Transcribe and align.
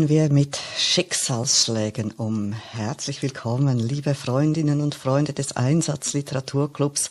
gehen 0.00 0.08
wir 0.08 0.32
mit 0.32 0.58
Schicksalsschlägen 0.78 2.12
um. 2.12 2.52
Herzlich 2.52 3.22
willkommen, 3.22 3.78
liebe 3.78 4.14
Freundinnen 4.14 4.80
und 4.80 4.94
Freunde 4.94 5.34
des 5.34 5.56
Einsatzliteraturclubs. 5.56 7.10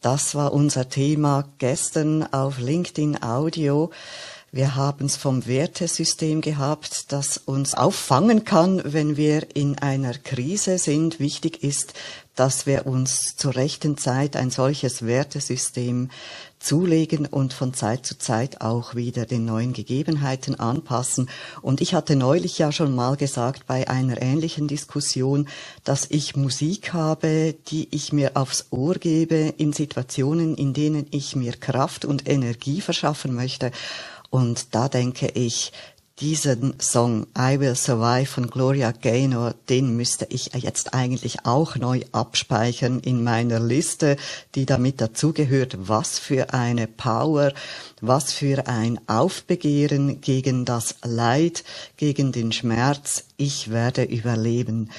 Das 0.00 0.34
war 0.34 0.54
unser 0.54 0.88
Thema 0.88 1.46
gestern 1.58 2.22
auf 2.32 2.58
LinkedIn 2.58 3.22
Audio. 3.22 3.90
Wir 4.50 4.76
haben 4.76 5.06
es 5.06 5.16
vom 5.16 5.46
Wertesystem 5.46 6.40
gehabt, 6.40 7.12
das 7.12 7.36
uns 7.36 7.74
auffangen 7.74 8.44
kann, 8.44 8.80
wenn 8.82 9.18
wir 9.18 9.54
in 9.54 9.78
einer 9.78 10.14
Krise 10.14 10.78
sind. 10.78 11.20
Wichtig 11.20 11.62
ist, 11.62 11.92
dass 12.34 12.64
wir 12.64 12.86
uns 12.86 13.36
zur 13.36 13.56
rechten 13.56 13.98
Zeit 13.98 14.36
ein 14.36 14.50
solches 14.50 15.04
Wertesystem 15.04 16.10
zulegen 16.62 17.26
und 17.26 17.52
von 17.52 17.74
Zeit 17.74 18.06
zu 18.06 18.16
Zeit 18.18 18.60
auch 18.60 18.94
wieder 18.94 19.26
den 19.26 19.44
neuen 19.44 19.72
Gegebenheiten 19.72 20.58
anpassen. 20.58 21.28
Und 21.60 21.80
ich 21.80 21.94
hatte 21.94 22.16
neulich 22.16 22.58
ja 22.58 22.72
schon 22.72 22.94
mal 22.94 23.16
gesagt 23.16 23.66
bei 23.66 23.88
einer 23.88 24.22
ähnlichen 24.22 24.68
Diskussion, 24.68 25.48
dass 25.84 26.06
ich 26.08 26.36
Musik 26.36 26.92
habe, 26.92 27.54
die 27.68 27.88
ich 27.90 28.12
mir 28.12 28.32
aufs 28.34 28.66
Ohr 28.70 28.94
gebe 28.94 29.54
in 29.56 29.72
Situationen, 29.72 30.54
in 30.54 30.72
denen 30.72 31.06
ich 31.10 31.36
mir 31.36 31.52
Kraft 31.52 32.04
und 32.04 32.28
Energie 32.28 32.80
verschaffen 32.80 33.34
möchte. 33.34 33.72
Und 34.30 34.74
da 34.74 34.88
denke 34.88 35.28
ich, 35.28 35.72
diesen 36.22 36.78
Song 36.78 37.26
I 37.36 37.58
Will 37.58 37.74
Survive 37.74 38.26
von 38.26 38.46
Gloria 38.46 38.92
Gaynor, 38.92 39.56
den 39.68 39.96
müsste 39.96 40.24
ich 40.30 40.52
jetzt 40.54 40.94
eigentlich 40.94 41.44
auch 41.44 41.74
neu 41.74 42.02
abspeichern 42.12 43.00
in 43.00 43.24
meiner 43.24 43.58
Liste, 43.58 44.16
die 44.54 44.64
damit 44.64 45.00
dazugehört. 45.00 45.88
Was 45.88 46.20
für 46.20 46.54
eine 46.54 46.86
Power, 46.86 47.52
was 48.00 48.32
für 48.32 48.68
ein 48.68 49.00
Aufbegehren 49.08 50.20
gegen 50.20 50.64
das 50.64 50.94
Leid, 51.02 51.64
gegen 51.96 52.30
den 52.30 52.52
Schmerz. 52.52 53.24
Ich 53.36 53.72
werde 53.72 54.04
überleben. 54.04 54.90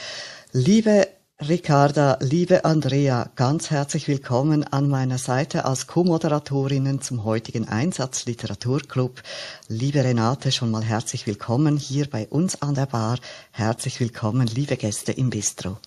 Liebe 0.52 1.08
Ricarda, 1.42 2.20
liebe 2.22 2.64
Andrea, 2.64 3.32
ganz 3.36 3.72
herzlich 3.72 4.08
willkommen 4.08 4.64
an 4.64 4.88
meiner 4.88 5.18
Seite 5.18 5.66
als 5.66 5.88
Co-Moderatorinnen 5.88 7.02
zum 7.02 7.24
heutigen 7.24 7.68
Einsatz 7.68 8.28
Literaturclub. 8.28 9.22
Liebe 9.68 10.04
Renate, 10.04 10.52
schon 10.52 10.70
mal 10.70 10.84
herzlich 10.84 11.26
willkommen 11.26 11.76
hier 11.76 12.08
bei 12.08 12.28
uns 12.28 12.62
an 12.62 12.76
der 12.76 12.86
Bar. 12.86 13.18
Herzlich 13.52 14.00
willkommen, 14.00 14.46
liebe 14.46 14.78
Gäste 14.78 15.12
im 15.12 15.32
Bistro. 15.32 15.80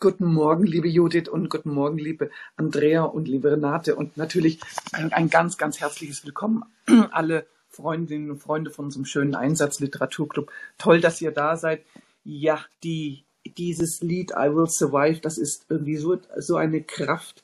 Guten 0.00 0.26
Morgen, 0.26 0.66
liebe 0.66 0.86
Judith 0.88 1.28
und 1.30 1.48
guten 1.48 1.70
Morgen, 1.70 1.96
liebe 1.96 2.30
Andrea 2.56 3.04
und 3.04 3.28
liebe 3.28 3.52
Renate 3.52 3.96
und 3.96 4.18
natürlich 4.18 4.60
ein, 4.92 5.30
ganz, 5.30 5.56
ganz 5.56 5.80
herzliches 5.80 6.26
Willkommen 6.26 6.62
alle 7.10 7.46
Freundinnen 7.70 8.30
und 8.30 8.38
Freunde 8.38 8.70
von 8.70 8.84
unserem 8.84 9.06
schönen 9.06 9.34
Einsatz 9.34 9.80
Literaturclub. 9.80 10.52
Toll, 10.76 11.00
dass 11.00 11.22
ihr 11.22 11.32
da 11.32 11.56
seid. 11.56 11.84
Ja, 12.22 12.60
die 12.84 13.25
dieses 13.50 14.00
Lied 14.00 14.32
I 14.32 14.54
Will 14.54 14.68
Survive, 14.68 15.20
das 15.20 15.38
ist 15.38 15.66
irgendwie 15.68 15.96
so, 15.96 16.18
so 16.36 16.56
eine 16.56 16.82
Kraft, 16.82 17.42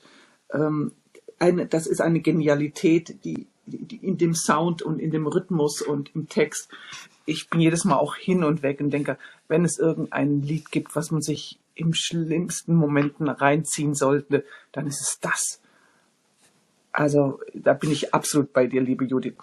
ähm, 0.53 0.93
eine, 1.39 1.67
das 1.67 1.87
ist 1.87 2.01
eine 2.01 2.21
Genialität, 2.21 3.25
die, 3.25 3.47
die, 3.67 3.97
in 3.97 4.19
dem 4.19 4.35
Sound 4.35 4.83
und 4.83 4.99
in 4.99 5.11
dem 5.11 5.27
Rhythmus 5.27 5.83
und 5.83 6.15
im 6.15 6.29
Text. 6.29 6.69
Ich 7.27 7.51
bin 7.51 7.61
jedes 7.61 7.85
Mal 7.85 7.97
auch 7.97 8.17
hin 8.17 8.45
und 8.45 8.63
weg 8.63 8.81
und 8.81 8.91
denke, 8.91 9.19
wenn 9.49 9.65
es 9.65 9.79
irgendein 9.79 10.43
Lied 10.43 10.71
gibt, 10.71 10.95
was 10.97 11.11
man 11.11 11.23
sich 11.23 11.59
im 11.75 11.95
schlimmsten 11.95 12.75
Momenten 12.75 13.29
reinziehen 13.29 13.95
sollte, 13.95 14.45
dann 14.73 14.87
ist 14.87 15.01
es 15.01 15.19
das. 15.21 15.61
Also 16.93 17.41
da 17.55 17.73
bin 17.73 17.91
ich 17.91 18.13
absolut 18.13 18.53
bei 18.53 18.67
dir, 18.67 18.83
liebe 18.83 19.05
Judith. 19.05 19.35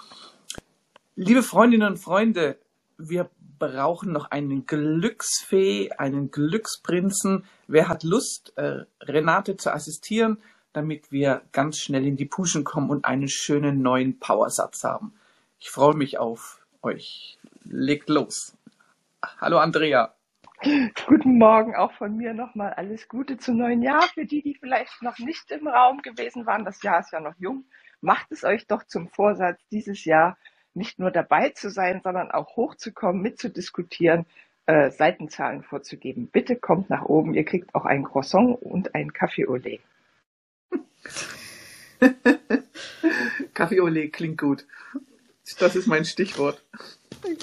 Liebe 1.15 1.43
Freundinnen 1.43 1.93
und 1.93 1.97
Freunde, 1.97 2.57
wir 2.97 3.29
brauchen 3.59 4.11
noch 4.11 4.31
einen 4.31 4.65
Glücksfee, 4.65 5.91
einen 5.91 6.31
Glücksprinzen. 6.31 7.45
Wer 7.67 7.89
hat 7.89 8.03
Lust, 8.03 8.53
äh, 8.57 8.85
Renate 9.01 9.57
zu 9.57 9.71
assistieren, 9.71 10.41
damit 10.73 11.11
wir 11.11 11.41
ganz 11.51 11.77
schnell 11.77 12.07
in 12.07 12.15
die 12.15 12.25
Puschen 12.25 12.63
kommen 12.63 12.89
und 12.89 13.05
einen 13.05 13.27
schönen 13.27 13.81
neuen 13.81 14.19
Powersatz 14.19 14.83
haben? 14.83 15.13
Ich 15.59 15.69
freue 15.69 15.95
mich 15.95 16.17
auf 16.17 16.65
euch. 16.81 17.37
Legt 17.65 18.09
los. 18.09 18.55
Hallo 19.39 19.59
Andrea. 19.59 20.13
Guten 21.07 21.37
Morgen 21.37 21.75
auch 21.75 21.93
von 21.93 22.17
mir 22.17 22.33
nochmal 22.33 22.73
alles 22.73 23.07
Gute 23.07 23.37
zum 23.37 23.57
neuen 23.57 23.81
Jahr. 23.81 24.03
Für 24.13 24.25
die, 24.25 24.41
die 24.41 24.55
vielleicht 24.55 25.01
noch 25.01 25.17
nicht 25.19 25.51
im 25.51 25.67
Raum 25.67 26.01
gewesen 26.01 26.45
waren, 26.45 26.65
das 26.65 26.81
Jahr 26.81 26.99
ist 26.99 27.11
ja 27.11 27.19
noch 27.19 27.35
jung, 27.37 27.65
macht 28.01 28.31
es 28.31 28.43
euch 28.43 28.67
doch 28.67 28.83
zum 28.85 29.07
Vorsatz, 29.09 29.59
dieses 29.71 30.03
Jahr 30.03 30.37
nicht 30.79 30.97
nur 30.97 31.11
dabei 31.11 31.49
zu 31.49 31.69
sein, 31.69 32.01
sondern 32.03 32.31
auch 32.31 32.55
hochzukommen, 32.55 33.21
mitzudiskutieren, 33.21 34.25
äh, 34.65 34.89
Seitenzahlen 34.89 35.61
vorzugeben. 35.61 36.27
Bitte 36.27 36.55
kommt 36.55 36.89
nach 36.89 37.03
oben, 37.03 37.35
ihr 37.35 37.43
kriegt 37.43 37.75
auch 37.75 37.85
ein 37.85 38.03
Croissant 38.03 38.57
und 38.61 38.95
ein 38.95 39.13
Kaffee 39.13 39.47
au 39.47 39.57
lait. 39.57 39.81
Kaffee 43.53 43.81
au 43.81 43.87
lait 43.87 44.11
klingt 44.11 44.39
gut. 44.39 44.65
Das 45.59 45.75
ist 45.75 45.87
mein 45.87 46.05
Stichwort. 46.05 46.63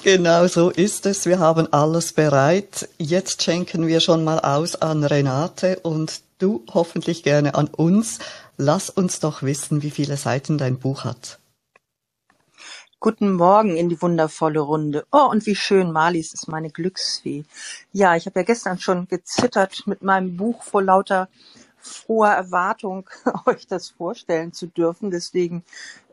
Genau 0.03 0.47
so 0.47 0.69
ist 0.69 1.05
es. 1.05 1.25
Wir 1.25 1.39
haben 1.39 1.71
alles 1.71 2.13
bereit. 2.13 2.89
Jetzt 2.97 3.43
schenken 3.43 3.85
wir 3.85 3.99
schon 3.99 4.23
mal 4.23 4.39
aus 4.39 4.75
an 4.75 5.03
Renate 5.03 5.79
und 5.81 6.21
du 6.39 6.65
hoffentlich 6.73 7.21
gerne 7.23 7.53
an 7.55 7.67
uns. 7.67 8.19
Lass 8.57 8.89
uns 8.89 9.19
doch 9.19 9.43
wissen, 9.43 9.83
wie 9.83 9.91
viele 9.91 10.17
Seiten 10.17 10.57
dein 10.57 10.79
Buch 10.79 11.03
hat. 11.03 11.39
Guten 12.99 13.33
Morgen 13.33 13.77
in 13.77 13.89
die 13.89 14.01
wundervolle 14.01 14.59
Runde. 14.59 15.05
Oh, 15.11 15.27
und 15.29 15.45
wie 15.45 15.55
schön, 15.55 15.91
Marlies 15.91 16.33
ist 16.33 16.47
meine 16.47 16.71
Glücksfee. 16.71 17.43
Ja, 17.91 18.15
ich 18.15 18.25
habe 18.25 18.39
ja 18.39 18.43
gestern 18.43 18.79
schon 18.79 19.07
gezittert 19.07 19.83
mit 19.85 20.01
meinem 20.01 20.35
Buch 20.35 20.63
vor 20.63 20.81
lauter 20.81 21.29
froher 21.77 22.31
Erwartung, 22.31 23.07
euch 23.45 23.67
das 23.67 23.89
vorstellen 23.89 24.51
zu 24.51 24.65
dürfen. 24.65 25.11
Deswegen 25.11 25.63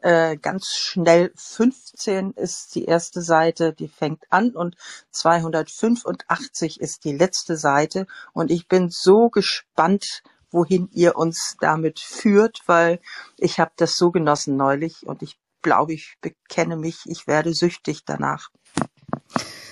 äh, 0.02 0.36
ganz 0.36 0.75
schnell 0.75 1.32
15 1.36 2.32
ist 2.32 2.75
die 2.75 2.84
erste 2.84 3.22
Seite, 3.22 3.72
die 3.72 3.88
fängt 3.88 4.25
an 4.28 4.50
und 4.50 4.76
285 5.10 6.82
ist 6.82 7.06
die 7.06 7.16
letzte 7.16 7.56
Seite. 7.56 8.06
Und 8.34 8.50
ich 8.50 8.69
bin 8.69 8.90
so 8.90 9.31
gespannt, 9.31 10.22
wohin 10.50 10.90
ihr 10.92 11.16
uns 11.16 11.56
damit 11.60 11.98
führt, 11.98 12.60
weil 12.66 13.00
ich 13.38 13.58
habe 13.58 13.72
das 13.76 13.96
so 13.96 14.10
genossen 14.10 14.58
neulich 14.58 15.06
und 15.06 15.22
ich 15.22 15.38
glaube 15.64 15.94
ich, 15.94 16.14
bekenne 16.20 16.76
mich, 16.76 16.99
ich 17.06 17.26
werde 17.26 17.52
süchtig 17.52 18.05
danach. 18.06 18.50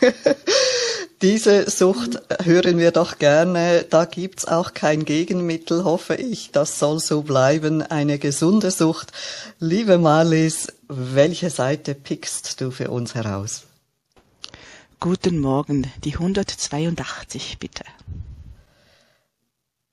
Diese 1.23 1.71
Sucht 1.71 2.21
hören 2.43 2.79
wir 2.79 2.91
doch 2.91 3.19
gerne. 3.19 3.85
Da 3.89 4.07
gibt's 4.07 4.45
auch 4.45 4.75
kein 4.75 5.05
Gegenmittel, 5.05 5.85
hoffe 5.85 6.17
ich. 6.17 6.51
Das 6.51 6.81
soll 6.81 6.99
so 6.99 7.23
bleiben. 7.23 7.81
Eine 7.81 8.19
gesunde 8.19 8.73
Sucht. 8.73 9.13
Liebe 9.61 9.99
Marlies, 9.99 10.67
welche 10.89 11.51
Seite 11.51 11.95
pickst 11.95 12.61
du 12.61 12.73
für 12.73 12.91
uns 12.91 13.15
heraus? 13.15 13.63
Guten 14.99 15.39
Morgen, 15.39 15.93
die 16.03 16.15
182 16.15 17.59
bitte. 17.61 17.85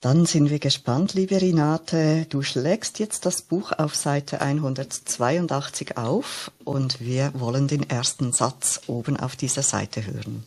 Dann 0.01 0.25
sind 0.25 0.49
wir 0.49 0.59
gespannt, 0.59 1.13
liebe 1.13 1.41
Renate. 1.41 2.25
Du 2.29 2.41
schlägst 2.41 2.99
jetzt 2.99 3.25
das 3.25 3.41
Buch 3.41 3.73
auf 3.73 3.95
Seite 3.95 4.39
182 4.39 5.97
auf 5.97 6.51
und 6.63 7.01
wir 7.01 7.33
wollen 7.35 7.67
den 7.67 7.89
ersten 7.89 8.31
Satz 8.31 8.83
oben 8.87 9.17
auf 9.17 9.35
dieser 9.35 9.61
Seite 9.61 10.05
hören. 10.05 10.45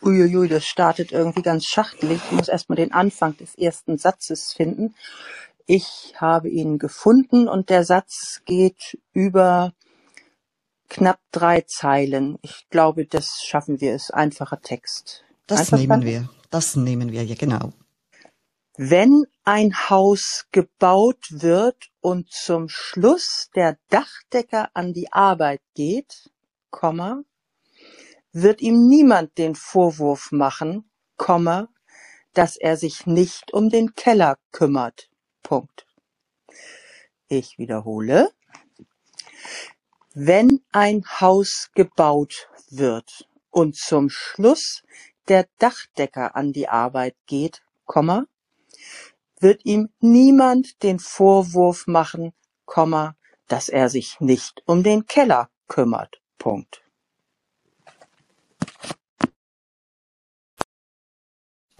Uiuiui, 0.00 0.48
das 0.48 0.64
startet 0.64 1.12
irgendwie 1.12 1.42
ganz 1.42 1.66
schachtelig. 1.66 2.22
Ich 2.24 2.32
muss 2.32 2.48
erstmal 2.48 2.76
den 2.76 2.92
Anfang 2.92 3.36
des 3.36 3.54
ersten 3.54 3.98
Satzes 3.98 4.54
finden. 4.54 4.94
Ich 5.66 6.14
habe 6.16 6.48
ihn 6.48 6.78
gefunden 6.78 7.48
und 7.48 7.68
der 7.68 7.84
Satz 7.84 8.40
geht 8.46 8.98
über 9.12 9.74
knapp 10.88 11.20
drei 11.32 11.62
Zeilen. 11.62 12.38
Ich 12.40 12.66
glaube, 12.70 13.04
das 13.04 13.42
schaffen 13.44 13.82
wir. 13.82 13.94
Ist 13.94 14.14
einfacher 14.14 14.62
Text. 14.62 15.25
Das 15.46 15.72
nehmen 15.72 16.02
wir. 16.02 16.28
Das 16.50 16.76
nehmen 16.76 17.12
wir, 17.12 17.24
ja 17.24 17.34
genau. 17.34 17.72
Wenn 18.76 19.24
ein 19.44 19.74
Haus 19.88 20.46
gebaut 20.52 21.26
wird 21.30 21.90
und 22.00 22.30
zum 22.30 22.68
Schluss 22.68 23.48
der 23.54 23.78
Dachdecker 23.88 24.70
an 24.74 24.92
die 24.92 25.12
Arbeit 25.12 25.62
geht, 25.74 26.30
Komma, 26.70 27.22
wird 28.32 28.60
ihm 28.60 28.86
niemand 28.86 29.38
den 29.38 29.54
Vorwurf 29.54 30.30
machen, 30.30 30.90
Komma, 31.16 31.68
dass 32.34 32.56
er 32.56 32.76
sich 32.76 33.06
nicht 33.06 33.54
um 33.54 33.70
den 33.70 33.94
Keller 33.94 34.36
kümmert. 34.52 35.08
Punkt. 35.42 35.86
Ich 37.28 37.56
wiederhole. 37.56 38.30
Wenn 40.12 40.60
ein 40.70 41.02
Haus 41.20 41.70
gebaut 41.74 42.48
wird 42.68 43.26
und 43.50 43.74
zum 43.74 44.10
Schluss 44.10 44.82
der 45.28 45.46
Dachdecker 45.58 46.36
an 46.36 46.52
die 46.52 46.68
Arbeit 46.68 47.16
geht, 47.26 47.62
Komma, 47.84 48.26
wird 49.40 49.64
ihm 49.64 49.90
niemand 50.00 50.82
den 50.82 50.98
Vorwurf 50.98 51.86
machen, 51.86 52.32
Komma, 52.64 53.16
dass 53.48 53.68
er 53.68 53.88
sich 53.88 54.20
nicht 54.20 54.62
um 54.66 54.82
den 54.82 55.06
Keller 55.06 55.50
kümmert. 55.68 56.20
Punkt. 56.38 56.82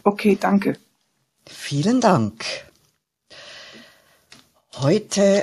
Okay, 0.03 0.37
danke. 0.41 0.79
Vielen 1.49 2.01
Dank. 2.01 2.45
Heute 4.77 5.43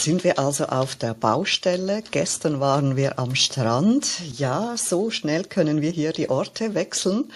sind 0.00 0.24
wir 0.24 0.38
also 0.38 0.66
auf 0.66 0.96
der 0.96 1.14
Baustelle. 1.14 2.02
Gestern 2.10 2.60
waren 2.60 2.96
wir 2.96 3.18
am 3.18 3.34
Strand. 3.34 4.20
Ja, 4.36 4.76
so 4.76 5.10
schnell 5.10 5.44
können 5.44 5.80
wir 5.80 5.90
hier 5.90 6.12
die 6.12 6.30
Orte 6.30 6.74
wechseln. 6.74 7.32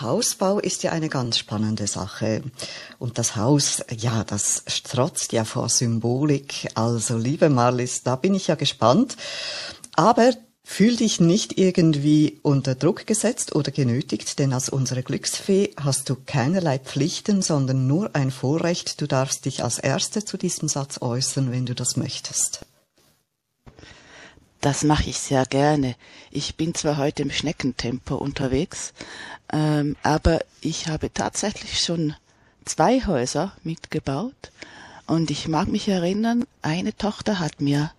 Hausbau 0.00 0.58
ist 0.58 0.82
ja 0.82 0.92
eine 0.92 1.08
ganz 1.08 1.38
spannende 1.38 1.86
Sache. 1.86 2.42
Und 2.98 3.18
das 3.18 3.36
Haus, 3.36 3.82
ja, 3.90 4.24
das 4.24 4.62
strotzt 4.66 5.32
ja 5.32 5.44
vor 5.44 5.68
Symbolik. 5.68 6.68
Also, 6.74 7.16
liebe 7.16 7.48
Marlis, 7.48 8.02
da 8.02 8.16
bin 8.16 8.34
ich 8.34 8.46
ja 8.46 8.54
gespannt. 8.54 9.16
Aber 9.94 10.32
Fühl 10.70 10.96
dich 10.96 11.18
nicht 11.18 11.58
irgendwie 11.58 12.40
unter 12.42 12.74
Druck 12.74 13.06
gesetzt 13.06 13.56
oder 13.56 13.72
genötigt, 13.72 14.38
denn 14.38 14.52
als 14.52 14.68
unsere 14.68 15.02
Glücksfee 15.02 15.70
hast 15.76 16.10
du 16.10 16.14
keinerlei 16.14 16.78
Pflichten, 16.78 17.40
sondern 17.40 17.86
nur 17.86 18.14
ein 18.14 18.30
Vorrecht. 18.30 19.00
Du 19.00 19.06
darfst 19.06 19.46
dich 19.46 19.64
als 19.64 19.78
Erste 19.78 20.24
zu 20.26 20.36
diesem 20.36 20.68
Satz 20.68 21.00
äußern, 21.00 21.50
wenn 21.50 21.64
du 21.64 21.74
das 21.74 21.96
möchtest. 21.96 22.66
Das 24.60 24.84
mache 24.84 25.08
ich 25.08 25.18
sehr 25.18 25.46
gerne. 25.46 25.96
Ich 26.30 26.56
bin 26.56 26.74
zwar 26.74 26.98
heute 26.98 27.22
im 27.22 27.30
Schneckentempo 27.30 28.14
unterwegs, 28.14 28.92
ähm, 29.50 29.96
aber 30.02 30.40
ich 30.60 30.86
habe 30.86 31.12
tatsächlich 31.12 31.80
schon 31.80 32.14
zwei 32.66 33.00
Häuser 33.06 33.56
mitgebaut 33.64 34.52
und 35.06 35.30
ich 35.30 35.48
mag 35.48 35.68
mich 35.68 35.88
erinnern, 35.88 36.44
eine 36.60 36.94
Tochter 36.94 37.40
hat 37.40 37.62
mir 37.62 37.90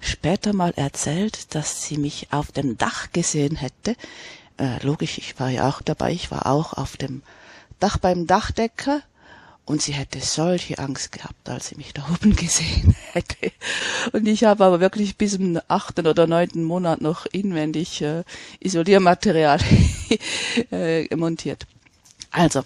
später 0.00 0.52
mal 0.52 0.72
erzählt, 0.76 1.54
dass 1.54 1.82
sie 1.82 1.98
mich 1.98 2.28
auf 2.30 2.52
dem 2.52 2.78
Dach 2.78 3.12
gesehen 3.12 3.56
hätte. 3.56 3.96
Äh, 4.58 4.84
logisch, 4.84 5.18
ich 5.18 5.38
war 5.38 5.50
ja 5.50 5.68
auch 5.68 5.82
dabei, 5.82 6.12
ich 6.12 6.30
war 6.30 6.46
auch 6.46 6.72
auf 6.72 6.96
dem 6.96 7.22
Dach 7.78 7.98
beim 7.98 8.26
Dachdecker 8.26 9.02
und 9.66 9.82
sie 9.82 9.92
hätte 9.92 10.20
solche 10.20 10.78
Angst 10.78 11.12
gehabt, 11.12 11.48
als 11.48 11.68
sie 11.68 11.76
mich 11.76 11.92
da 11.92 12.06
oben 12.12 12.34
gesehen 12.36 12.94
hätte. 13.12 13.52
Und 14.12 14.26
ich 14.26 14.44
habe 14.44 14.64
aber 14.64 14.80
wirklich 14.80 15.16
bis 15.16 15.32
zum 15.32 15.60
achten 15.68 16.06
oder 16.06 16.26
neunten 16.26 16.62
Monat 16.62 17.00
noch 17.00 17.26
inwendig 17.26 18.00
äh, 18.00 18.22
Isoliermaterial 18.60 19.60
äh, 20.70 21.14
montiert. 21.14 21.66
Also, 22.30 22.62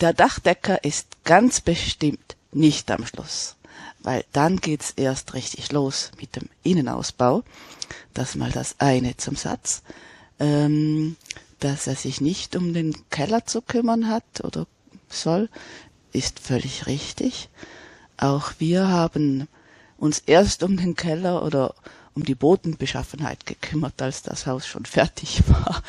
der 0.00 0.12
Dachdecker 0.12 0.82
ist 0.82 1.08
ganz 1.24 1.60
bestimmt 1.60 2.36
nicht 2.52 2.90
am 2.90 3.06
Schluss 3.06 3.57
weil 4.08 4.24
dann 4.32 4.56
geht's 4.56 4.94
erst 4.96 5.34
richtig 5.34 5.70
los 5.70 6.12
mit 6.18 6.34
dem 6.34 6.48
Innenausbau. 6.62 7.42
Das 8.14 8.36
mal 8.36 8.50
das 8.50 8.76
eine 8.78 9.18
zum 9.18 9.36
Satz. 9.36 9.82
Ähm, 10.38 11.16
dass 11.60 11.86
er 11.86 11.94
sich 11.94 12.22
nicht 12.22 12.56
um 12.56 12.72
den 12.72 12.96
Keller 13.10 13.44
zu 13.44 13.60
kümmern 13.60 14.08
hat 14.08 14.42
oder 14.44 14.66
soll, 15.10 15.50
ist 16.14 16.40
völlig 16.40 16.86
richtig. 16.86 17.50
Auch 18.16 18.52
wir 18.58 18.88
haben 18.88 19.46
uns 19.98 20.20
erst 20.20 20.62
um 20.62 20.78
den 20.78 20.94
Keller 20.94 21.44
oder 21.44 21.74
um 22.18 22.24
die 22.24 22.34
Bodenbeschaffenheit 22.34 23.46
gekümmert, 23.46 24.02
als 24.02 24.22
das 24.22 24.46
Haus 24.46 24.66
schon 24.66 24.84
fertig 24.84 25.42
war 25.46 25.84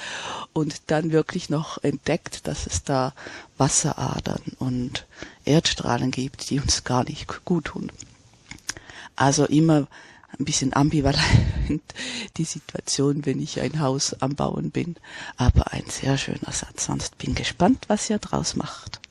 und 0.53 0.91
dann 0.91 1.12
wirklich 1.12 1.50
noch 1.50 1.83
entdeckt, 1.83 2.45
dass 2.48 2.67
es 2.67 2.83
da 2.83 3.13
Wasseradern 3.57 4.43
und 4.59 5.07
Erdstrahlen 5.43 6.12
gibt, 6.12 6.51
die 6.51 6.59
uns 6.59 6.83
gar 6.83 7.03
nicht 7.03 7.45
gut 7.45 7.65
tun. 7.65 7.91
Also 9.15 9.45
immer 9.45 9.88
ein 10.38 10.45
bisschen 10.45 10.74
ambivalent 10.74 11.19
die 12.38 12.43
Situation, 12.43 13.25
wenn 13.25 13.41
ich 13.41 13.59
ein 13.59 13.79
Haus 13.79 14.13
am 14.21 14.36
Bauen 14.36 14.69
bin. 14.69 14.98
Aber 15.36 15.74
ein 15.74 15.86
sehr 15.88 16.17
schöner 16.19 16.51
Satz. 16.51 16.86
Sonst 16.86 17.17
bin 17.17 17.33
gespannt, 17.33 17.86
was 17.88 18.09
ihr 18.09 18.19
draus 18.19 18.55
macht. 18.55 19.01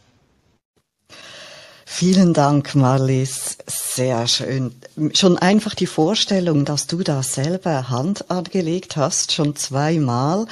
Vielen 1.90 2.32
Dank, 2.34 2.76
Marlies. 2.76 3.56
Sehr 3.66 4.28
schön. 4.28 4.72
Schon 5.14 5.36
einfach 5.36 5.74
die 5.74 5.86
Vorstellung, 5.86 6.64
dass 6.64 6.86
du 6.86 6.98
da 6.98 7.24
selber 7.24 7.88
Hand 7.88 8.30
angelegt 8.30 8.96
hast, 8.96 9.32
schon 9.32 9.56
zweimal 9.56 10.46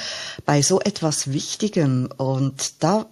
bei 0.45 0.63
so 0.63 0.81
etwas 0.81 1.31
Wichtigem. 1.33 2.09
Und 2.17 2.83
da 2.83 3.07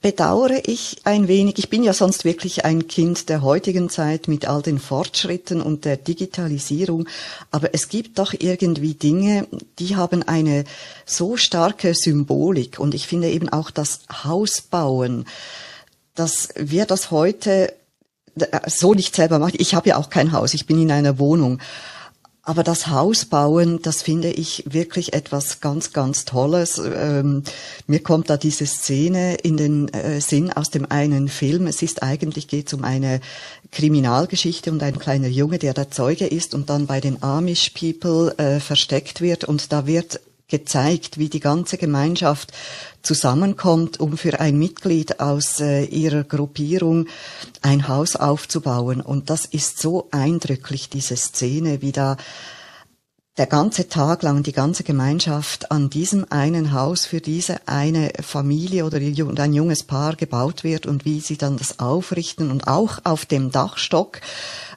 bedauere 0.00 0.62
ich 0.64 1.02
ein 1.04 1.28
wenig. 1.28 1.58
Ich 1.58 1.68
bin 1.68 1.84
ja 1.84 1.92
sonst 1.92 2.24
wirklich 2.24 2.64
ein 2.64 2.88
Kind 2.88 3.28
der 3.28 3.42
heutigen 3.42 3.88
Zeit 3.88 4.26
mit 4.26 4.48
all 4.48 4.62
den 4.62 4.80
Fortschritten 4.80 5.60
und 5.60 5.84
der 5.84 5.98
Digitalisierung. 5.98 7.06
Aber 7.52 7.72
es 7.72 7.88
gibt 7.88 8.18
doch 8.18 8.34
irgendwie 8.36 8.94
Dinge, 8.94 9.46
die 9.78 9.94
haben 9.94 10.24
eine 10.24 10.64
so 11.04 11.36
starke 11.36 11.94
Symbolik. 11.94 12.80
Und 12.80 12.94
ich 12.94 13.06
finde 13.06 13.30
eben 13.30 13.50
auch 13.50 13.70
das 13.70 14.00
Hausbauen, 14.24 15.26
dass 16.14 16.48
wir 16.56 16.86
das 16.86 17.10
heute 17.10 17.72
so 18.66 18.94
nicht 18.94 19.14
selber 19.14 19.38
machen. 19.38 19.56
Ich 19.58 19.74
habe 19.74 19.90
ja 19.90 19.96
auch 19.96 20.10
kein 20.10 20.32
Haus, 20.32 20.54
ich 20.54 20.66
bin 20.66 20.80
in 20.80 20.90
einer 20.90 21.18
Wohnung. 21.18 21.60
Aber 22.42 22.64
das 22.64 22.86
Haus 22.88 23.26
bauen, 23.26 23.80
das 23.82 24.00
finde 24.00 24.30
ich 24.30 24.64
wirklich 24.66 25.12
etwas 25.12 25.60
ganz, 25.60 25.92
ganz 25.92 26.24
Tolles. 26.24 26.78
Ähm, 26.78 27.44
mir 27.86 28.02
kommt 28.02 28.30
da 28.30 28.38
diese 28.38 28.66
Szene 28.66 29.34
in 29.34 29.58
den 29.58 29.88
äh, 29.88 30.20
Sinn 30.22 30.50
aus 30.50 30.70
dem 30.70 30.90
einen 30.90 31.28
Film. 31.28 31.66
Es 31.66 31.82
ist 31.82 32.02
eigentlich 32.02 32.48
geht 32.48 32.72
um 32.72 32.82
eine 32.82 33.20
Kriminalgeschichte 33.70 34.72
und 34.72 34.82
ein 34.82 34.98
kleiner 34.98 35.28
Junge, 35.28 35.58
der 35.58 35.74
der 35.74 35.90
Zeuge 35.90 36.26
ist 36.26 36.54
und 36.54 36.70
dann 36.70 36.86
bei 36.86 37.00
den 37.00 37.22
Amish 37.22 37.70
People 37.70 38.34
äh, 38.38 38.58
versteckt 38.58 39.20
wird 39.20 39.44
und 39.44 39.70
da 39.70 39.86
wird 39.86 40.20
gezeigt, 40.50 41.18
wie 41.18 41.28
die 41.28 41.40
ganze 41.40 41.78
Gemeinschaft 41.78 42.52
zusammenkommt, 43.02 43.98
um 44.00 44.18
für 44.18 44.40
ein 44.40 44.58
Mitglied 44.58 45.20
aus 45.20 45.60
äh, 45.60 45.84
ihrer 45.84 46.24
Gruppierung 46.24 47.06
ein 47.62 47.88
Haus 47.88 48.16
aufzubauen. 48.16 49.00
Und 49.00 49.30
das 49.30 49.46
ist 49.46 49.78
so 49.78 50.08
eindrücklich, 50.10 50.90
diese 50.90 51.16
Szene, 51.16 51.80
wie 51.80 51.92
da 51.92 52.16
der 53.40 53.46
ganze 53.46 53.88
Tag 53.88 54.22
lang 54.22 54.42
die 54.42 54.52
ganze 54.52 54.84
Gemeinschaft 54.84 55.70
an 55.70 55.88
diesem 55.88 56.26
einen 56.30 56.72
Haus 56.72 57.06
für 57.06 57.22
diese 57.22 57.66
eine 57.66 58.12
Familie 58.20 58.84
oder 58.84 58.98
ein 58.98 59.54
junges 59.54 59.84
Paar 59.84 60.14
gebaut 60.16 60.62
wird 60.62 60.84
und 60.84 61.06
wie 61.06 61.20
sie 61.20 61.38
dann 61.38 61.56
das 61.56 61.78
aufrichten 61.78 62.50
und 62.50 62.68
auch 62.68 62.98
auf 63.04 63.24
dem 63.24 63.50
Dachstock 63.50 64.20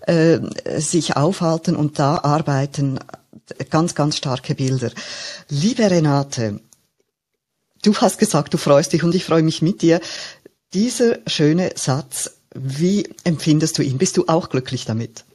äh, 0.07 0.39
sich 0.77 1.17
aufhalten 1.17 1.75
und 1.75 1.99
da 1.99 2.19
arbeiten 2.19 2.99
ganz, 3.69 3.95
ganz 3.95 4.17
starke 4.17 4.55
Bilder. 4.55 4.91
Liebe 5.49 5.89
Renate, 5.89 6.61
du 7.83 7.95
hast 7.95 8.17
gesagt, 8.17 8.53
du 8.53 8.57
freust 8.57 8.93
dich 8.93 9.03
und 9.03 9.15
ich 9.15 9.25
freue 9.25 9.43
mich 9.43 9.61
mit 9.61 9.81
dir. 9.81 10.01
Dieser 10.73 11.19
schöne 11.27 11.73
Satz, 11.75 12.37
wie 12.55 13.07
empfindest 13.23 13.77
du 13.77 13.83
ihn? 13.83 13.97
Bist 13.97 14.17
du 14.17 14.27
auch 14.27 14.49
glücklich 14.49 14.85
damit? 14.85 15.25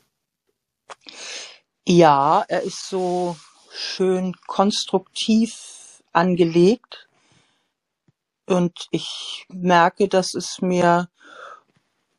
Ja, 1.86 2.44
er 2.48 2.62
ist 2.62 2.88
so 2.88 3.36
schön 3.70 4.34
konstruktiv 4.46 6.02
angelegt 6.12 7.08
und 8.46 8.88
ich 8.90 9.46
merke, 9.48 10.08
dass 10.08 10.34
es 10.34 10.60
mir 10.60 11.08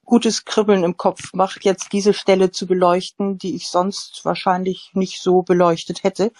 gutes 0.09 0.43
Kribbeln 0.43 0.83
im 0.83 0.97
Kopf 0.97 1.33
macht, 1.33 1.63
jetzt 1.63 1.93
diese 1.93 2.15
Stelle 2.15 2.49
zu 2.49 2.65
beleuchten, 2.65 3.37
die 3.37 3.55
ich 3.55 3.67
sonst 3.67 4.25
wahrscheinlich 4.25 4.89
nicht 4.93 5.21
so 5.21 5.43
beleuchtet 5.43 6.03
hätte. 6.03 6.31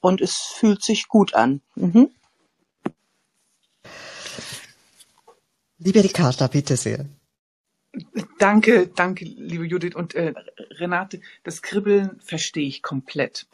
Und 0.00 0.22
es 0.22 0.36
fühlt 0.36 0.82
sich 0.82 1.08
gut 1.08 1.34
an. 1.34 1.60
Mhm. 1.74 2.10
Liebe 5.78 6.02
Ricarda, 6.02 6.46
bitte 6.46 6.76
sehr. 6.76 7.06
Danke, 8.38 8.86
danke, 8.88 9.26
liebe 9.26 9.66
Judith 9.66 9.94
und 9.94 10.14
äh, 10.14 10.32
Renate. 10.80 11.20
Das 11.44 11.60
Kribbeln 11.60 12.18
verstehe 12.24 12.66
ich 12.66 12.82
komplett. 12.82 13.46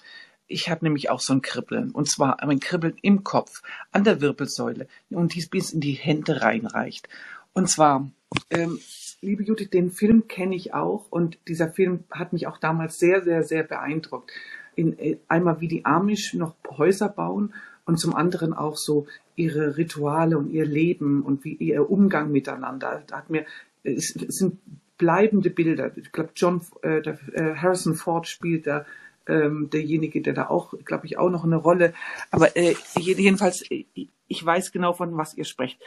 Ich 0.46 0.70
habe 0.70 0.84
nämlich 0.84 1.10
auch 1.10 1.20
so 1.20 1.32
ein 1.32 1.42
Kribbeln 1.42 1.90
und 1.90 2.08
zwar 2.08 2.40
ein 2.40 2.60
Kribbeln 2.60 2.96
im 3.02 3.24
Kopf, 3.24 3.62
an 3.90 4.04
der 4.04 4.20
Wirbelsäule 4.20 4.86
und 5.10 5.34
dies 5.34 5.48
bis 5.48 5.72
in 5.72 5.80
die 5.80 5.94
Hände 5.94 6.42
reinreicht. 6.42 7.08
Und 7.52 7.68
zwar 7.68 8.08
ähm, 8.50 8.78
liebe 9.20 9.42
Judith, 9.42 9.70
den 9.70 9.90
Film 9.90 10.28
kenne 10.28 10.54
ich 10.54 10.74
auch 10.74 11.06
und 11.10 11.38
dieser 11.48 11.70
Film 11.70 12.04
hat 12.10 12.32
mich 12.32 12.46
auch 12.46 12.58
damals 12.58 12.98
sehr, 12.98 13.22
sehr, 13.22 13.42
sehr 13.42 13.62
beeindruckt. 13.62 14.30
In, 14.76 14.98
äh, 14.98 15.18
einmal 15.28 15.60
wie 15.60 15.68
die 15.68 15.84
Amish 15.84 16.34
noch 16.34 16.54
Häuser 16.68 17.08
bauen 17.08 17.52
und 17.84 17.98
zum 17.98 18.14
anderen 18.14 18.52
auch 18.52 18.76
so 18.76 19.06
ihre 19.34 19.76
Rituale 19.76 20.38
und 20.38 20.50
ihr 20.50 20.66
Leben 20.66 21.22
und 21.22 21.44
wie 21.44 21.54
ihr 21.54 21.90
Umgang 21.90 22.30
miteinander. 22.30 23.02
Da 23.06 23.18
hat 23.18 23.30
mir, 23.30 23.44
es, 23.82 24.14
es 24.14 24.36
sind 24.36 24.58
bleibende 24.98 25.50
Bilder. 25.50 25.96
Ich 25.96 26.12
glaube, 26.12 26.30
John 26.34 26.60
äh, 26.82 27.00
der, 27.02 27.18
äh, 27.32 27.54
Harrison 27.56 27.94
Ford 27.94 28.26
spielt 28.26 28.66
da 28.66 28.84
ähm, 29.26 29.68
derjenige, 29.70 30.20
der 30.22 30.32
da 30.32 30.48
auch, 30.48 30.74
glaube 30.84 31.06
ich, 31.06 31.18
auch 31.18 31.30
noch 31.30 31.44
eine 31.44 31.56
Rolle. 31.56 31.92
Aber 32.30 32.56
äh, 32.56 32.74
jedenfalls, 32.98 33.62
äh, 33.70 33.84
ich 33.94 34.44
weiß 34.44 34.72
genau, 34.72 34.92
von 34.92 35.16
was 35.16 35.34
ihr 35.34 35.44
sprecht. 35.44 35.80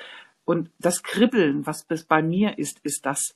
Und 0.45 0.69
das 0.79 1.03
Kribbeln, 1.03 1.65
was 1.65 1.85
bei 2.07 2.21
mir 2.21 2.57
ist, 2.57 2.79
ist 2.83 3.05
das, 3.05 3.35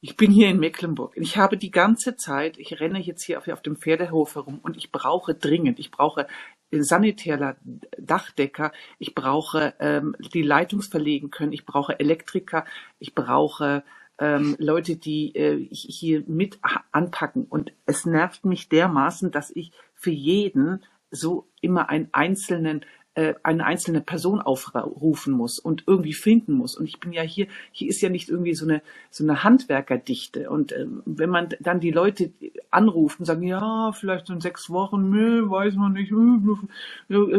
ich 0.00 0.16
bin 0.16 0.30
hier 0.30 0.48
in 0.48 0.60
Mecklenburg. 0.60 1.12
Ich 1.16 1.36
habe 1.36 1.56
die 1.56 1.70
ganze 1.70 2.16
Zeit, 2.16 2.58
ich 2.58 2.80
renne 2.80 3.00
jetzt 3.00 3.24
hier 3.24 3.38
auf, 3.38 3.48
auf 3.48 3.62
dem 3.62 3.76
Pferdehof 3.76 4.34
herum 4.34 4.60
und 4.62 4.76
ich 4.76 4.92
brauche 4.92 5.34
dringend, 5.34 5.78
ich 5.78 5.90
brauche 5.90 6.26
Sanitärler, 6.70 7.56
Dachdecker, 7.98 8.72
ich 8.98 9.14
brauche 9.14 9.74
ähm, 9.78 10.14
die 10.18 10.42
Leitungs 10.42 10.88
verlegen 10.88 11.30
können, 11.30 11.52
ich 11.52 11.64
brauche 11.64 11.98
Elektriker, 11.98 12.64
ich 12.98 13.14
brauche 13.14 13.84
ähm, 14.18 14.56
Leute, 14.58 14.96
die 14.96 15.34
äh, 15.34 15.66
hier 15.70 16.24
mit 16.26 16.58
anpacken. 16.92 17.44
Und 17.44 17.72
es 17.86 18.06
nervt 18.06 18.44
mich 18.44 18.68
dermaßen, 18.68 19.30
dass 19.30 19.50
ich 19.50 19.72
für 19.94 20.10
jeden 20.10 20.84
so 21.10 21.48
immer 21.60 21.88
einen 21.88 22.08
einzelnen 22.12 22.84
äh, 23.16 23.34
eine 23.42 23.64
einzelne 23.64 24.02
Person 24.02 24.42
aufrufen 24.42 25.32
muss 25.32 25.58
und 25.58 25.84
irgendwie 25.86 26.12
finden 26.12 26.52
muss. 26.52 26.76
Und 26.76 26.84
ich 26.84 27.00
bin 27.00 27.14
ja 27.14 27.22
hier, 27.22 27.46
hier 27.72 27.88
ist 27.88 28.02
ja 28.02 28.10
nicht 28.10 28.28
irgendwie 28.28 28.54
so 28.54 28.66
eine, 28.66 28.82
so 29.10 29.24
eine 29.24 29.42
Handwerkerdichte. 29.42 30.50
Und 30.50 30.72
ähm, 30.72 31.02
wenn 31.06 31.30
man 31.30 31.48
dann 31.60 31.80
die 31.80 31.90
Leute 31.90 32.30
anruft 32.70 33.18
und 33.18 33.24
sagen, 33.24 33.42
ja, 33.42 33.92
vielleicht 33.92 34.28
in 34.28 34.42
sechs 34.42 34.68
Wochen, 34.68 35.08
nee, 35.08 35.48
weiß 35.50 35.76
man 35.76 35.94
nicht, 35.94 36.12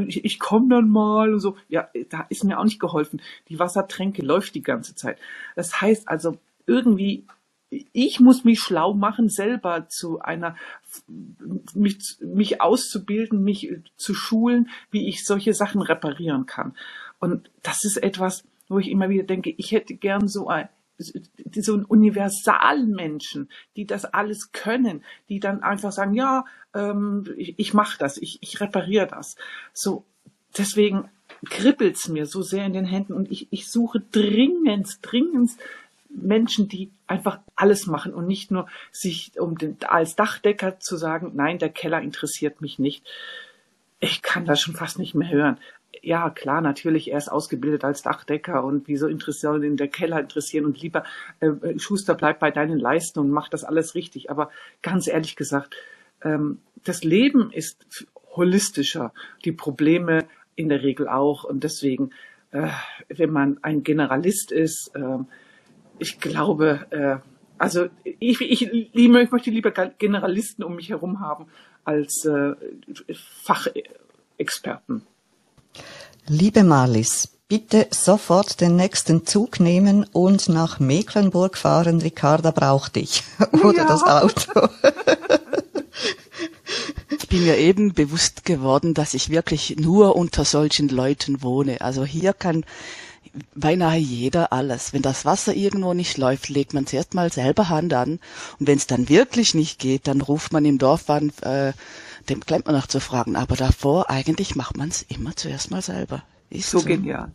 ich, 0.08 0.26
ich 0.26 0.40
komme 0.40 0.70
dann 0.70 0.90
mal 0.90 1.32
und 1.32 1.40
so, 1.40 1.56
ja, 1.70 1.88
da 2.10 2.26
ist 2.30 2.44
mir 2.44 2.60
auch 2.60 2.64
nicht 2.64 2.80
geholfen. 2.80 3.22
Die 3.50 3.60
Wassertränke 3.60 4.24
läuft 4.24 4.56
die 4.56 4.64
ganze 4.64 4.96
Zeit. 4.96 5.20
Das 5.56 5.80
heißt 5.80 6.10
also, 6.10 6.40
irgendwie 6.66 7.24
ich 7.70 8.20
muss 8.20 8.44
mich 8.44 8.60
schlau 8.60 8.94
machen, 8.94 9.30
selber 9.30 9.90
zu 9.90 10.20
einer, 10.20 10.56
mich, 11.74 12.18
mich 12.22 12.62
auszubilden, 12.62 13.44
mich 13.44 13.70
zu 13.98 14.14
schulen, 14.14 14.70
wie 14.90 15.08
ich 15.08 15.26
solche 15.26 15.54
Sachen 15.54 15.82
reparieren 15.82 16.46
kann. 16.46 16.76
Und 17.20 17.50
das 17.64 17.84
ist 17.84 17.98
etwas, 17.98 18.46
wo 18.70 18.80
ich 18.80 18.90
immer 18.90 19.10
wieder 19.10 19.24
denke, 19.24 19.54
ich 19.58 19.72
hätte 19.72 19.96
gern 19.96 20.28
so 20.28 20.48
ein, 20.48 20.70
so 20.98 21.74
einen 21.74 21.86
universalen 21.86 22.92
Menschen, 22.92 23.50
die 23.76 23.86
das 23.86 24.06
alles 24.06 24.52
können, 24.52 25.04
die 25.30 25.40
dann 25.40 25.62
einfach 25.62 25.92
sagen, 25.92 26.14
ja, 26.14 26.46
ähm, 26.74 27.26
ich, 27.38 27.56
ich 27.58 27.74
mache 27.74 27.98
das, 28.00 28.18
ich, 28.18 28.40
ich 28.42 28.60
repariere 28.62 29.08
das. 29.08 29.36
So, 29.74 30.06
deswegen 30.58 31.10
kribbelt's 31.46 32.08
mir 32.08 32.26
so 32.26 32.42
sehr 32.42 32.66
in 32.66 32.74
den 32.74 32.86
Händen 32.86 33.14
und 33.14 33.32
ich, 33.32 33.48
ich 33.52 33.70
suche 33.70 34.00
dringend, 34.00 35.00
dringend 35.02 35.52
Menschen, 36.18 36.68
die 36.68 36.92
einfach 37.06 37.40
alles 37.56 37.88
machen 37.88 38.14
und 38.14 38.28
nicht 38.28 38.52
nur 38.52 38.68
sich 38.92 39.40
um 39.40 39.58
den, 39.58 39.78
als 39.88 40.16
Dachdecker 40.16 40.80
zu 40.80 40.98
sagen, 40.98 41.32
nein, 41.36 41.60
der 41.60 41.70
Keller 41.70 42.02
interessiert 42.02 42.62
mich 42.62 42.80
nicht. 42.80 43.06
Ich 44.00 44.22
kann 44.22 44.46
das 44.46 44.60
schon 44.62 44.76
fast 44.76 45.00
nicht 45.00 45.16
mehr 45.16 45.30
hören. 45.30 45.60
Ja, 46.02 46.30
klar, 46.30 46.62
natürlich, 46.62 47.12
er 47.12 47.18
ist 47.18 47.30
ausgebildet 47.32 47.84
als 47.84 48.02
Dachdecker 48.02 48.64
und 48.64 48.88
wieso 48.88 49.08
interessiert 49.08 49.64
ihn 49.64 49.78
der 49.78 49.88
Keller 49.88 50.20
interessieren 50.20 50.66
und 50.66 50.82
lieber 50.82 51.04
äh, 51.40 51.78
Schuster 51.80 52.14
bleibt 52.16 52.40
bei 52.40 52.52
deinen 52.52 52.80
Leistungen, 52.80 53.32
macht 53.32 53.54
das 53.54 53.64
alles 53.64 53.96
richtig. 53.96 54.30
Aber 54.30 54.52
ganz 54.82 55.08
ehrlich 55.08 55.36
gesagt, 55.36 55.76
ähm, 56.24 56.60
das 56.84 57.04
Leben 57.04 57.52
ist 57.52 58.08
holistischer, 58.36 59.14
die 59.44 59.52
Probleme 59.52 60.26
in 60.56 60.70
der 60.70 60.84
Regel 60.84 61.08
auch 61.08 61.44
und 61.44 61.64
deswegen, 61.64 62.12
äh, 62.52 62.70
wenn 63.10 63.32
man 63.32 63.60
ein 63.62 63.84
Generalist 63.84 64.52
ist, 64.52 64.92
äh, 64.96 65.20
ich 66.00 66.20
glaube, 66.20 66.86
äh, 66.90 67.18
also 67.58 67.88
ich, 68.04 68.42
ich, 68.42 68.72
ich 68.72 69.08
möchte 69.10 69.50
lieber 69.50 69.72
Generalisten 69.72 70.64
um 70.64 70.76
mich 70.76 70.90
herum 70.90 71.20
haben 71.20 71.48
als 71.84 72.26
äh, 72.26 72.54
Fachexperten. 73.44 75.02
Liebe 76.28 76.64
Marlies, 76.64 77.30
bitte 77.48 77.88
sofort 77.92 78.60
den 78.60 78.76
nächsten 78.76 79.26
Zug 79.26 79.60
nehmen 79.60 80.06
und 80.12 80.50
nach 80.50 80.80
Mecklenburg 80.80 81.58
fahren. 81.58 82.02
Ricarda 82.02 82.52
braucht 82.52 82.98
dich. 82.98 83.24
Oder 83.64 83.78
ja. 83.78 83.88
das 83.88 84.04
Auto. 84.04 84.70
ich 87.10 87.28
bin 87.30 87.46
mir 87.46 87.58
eben 87.58 87.94
bewusst 87.94 88.44
geworden, 88.46 88.94
dass 88.94 89.14
ich 89.14 89.30
wirklich 89.30 89.78
nur 89.80 90.16
unter 90.16 90.44
solchen 90.44 90.90
Leuten 90.90 91.42
wohne. 91.42 91.82
Also 91.82 92.04
hier 92.04 92.34
kann 92.34 92.66
beinahe 93.56 93.98
jeder 93.98 94.54
alles. 94.54 94.94
Wenn 94.94 95.02
das 95.02 95.26
Wasser 95.26 95.54
irgendwo 95.54 95.94
nicht 95.94 96.18
läuft, 96.18 96.50
legt 96.50 96.74
man 96.74 96.86
zuerst 96.88 97.14
mal 97.14 97.32
selber 97.32 97.70
Hand 97.70 97.94
an. 97.94 98.20
Und 98.60 98.68
wenn 98.68 98.78
es 98.78 98.88
dann 98.88 99.10
wirklich 99.10 99.54
nicht 99.54 99.80
geht, 99.80 100.08
dann 100.08 100.22
ruft 100.22 100.54
man 100.54 100.66
im 100.66 100.78
Dorf 100.78 101.10
an, 101.10 101.32
äh, 101.42 101.74
dem 102.30 102.46
klemmt 102.46 102.66
man 102.66 102.76
nach 102.76 102.88
zu 102.88 103.00
fragen. 103.00 103.36
Aber 103.36 103.56
davor, 103.56 104.10
eigentlich 104.10 104.56
macht 104.56 104.78
man 104.78 104.90
es 104.90 105.04
immer 105.04 105.36
zuerst 105.36 105.72
mal 105.72 105.82
selber. 105.82 106.24
Ist 106.50 106.70
so, 106.70 106.80
so 106.80 106.86
genial. 106.86 107.32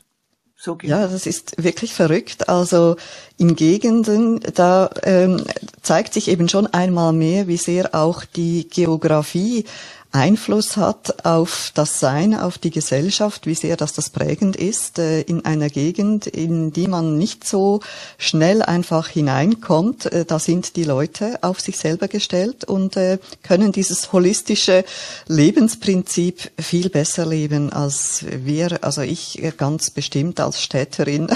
So 0.65 0.79
ja, 0.83 1.09
das 1.09 1.27
ist 1.27 1.61
wirklich 1.61 1.93
verrückt. 1.93 2.49
Also 2.49 2.95
in 3.37 3.57
Gegenden, 3.57 4.39
da 4.55 4.91
ähm, 5.03 5.43
zeigt 5.83 6.15
sich 6.15 6.29
eben 6.29 6.49
schon 6.49 6.69
einmal 6.69 7.13
mehr, 7.13 7.49
wie 7.49 7.57
sehr 7.57 7.97
auch 7.97 8.25
die 8.25 8.69
Geografie 8.69 9.65
Einfluss 10.13 10.77
hat 10.77 11.25
auf 11.25 11.73
das 11.75 11.99
Sein, 11.99 12.35
auf 12.35 12.59
die 12.59 12.71
Gesellschaft, 12.71 13.47
wie 13.47 13.55
sehr 13.55 13.79
das 13.79 13.95
das 13.95 14.11
prägend 14.11 14.57
ist 14.57 14.99
äh, 14.99 15.23
in 15.23 15.47
einer 15.47 15.71
Gegend, 15.71 16.27
in 16.27 16.71
die 16.71 16.87
man 16.87 17.17
nicht 17.17 17.47
so 17.47 17.81
schnell 18.19 18.61
einfach 18.63 19.09
hineinkommt. 19.09 20.07
Äh, 20.07 20.27
da 20.27 20.39
sind 20.39 20.77
die 20.77 20.85
Leute 20.85 21.39
auf 21.43 21.61
sich 21.61 21.79
selber 21.79 22.09
gestellt 22.09 22.65
und 22.65 22.99
äh, 22.99 23.19
können 23.43 23.73
dieses 23.73 24.13
holistische 24.13 24.85
Lebensprinzip 25.29 26.51
viel 26.61 26.91
besser 26.91 27.25
leben 27.25 27.73
als 27.73 28.27
wir, 28.29 28.85
also 28.85 29.01
ich 29.01 29.43
ganz 29.57 29.91
bestimmt 29.91 30.41
als 30.41 30.63
Städterin, 30.63 31.29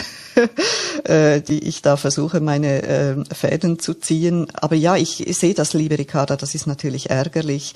die 1.08 1.58
ich 1.60 1.82
da 1.82 1.96
versuche, 1.96 2.40
meine 2.40 3.24
Fäden 3.32 3.78
zu 3.78 3.94
ziehen. 3.94 4.48
Aber 4.52 4.76
ja, 4.76 4.96
ich 4.96 5.24
sehe 5.30 5.54
das, 5.54 5.72
liebe 5.72 5.98
Ricarda, 5.98 6.36
das 6.36 6.54
ist 6.54 6.66
natürlich 6.66 7.10
ärgerlich, 7.10 7.74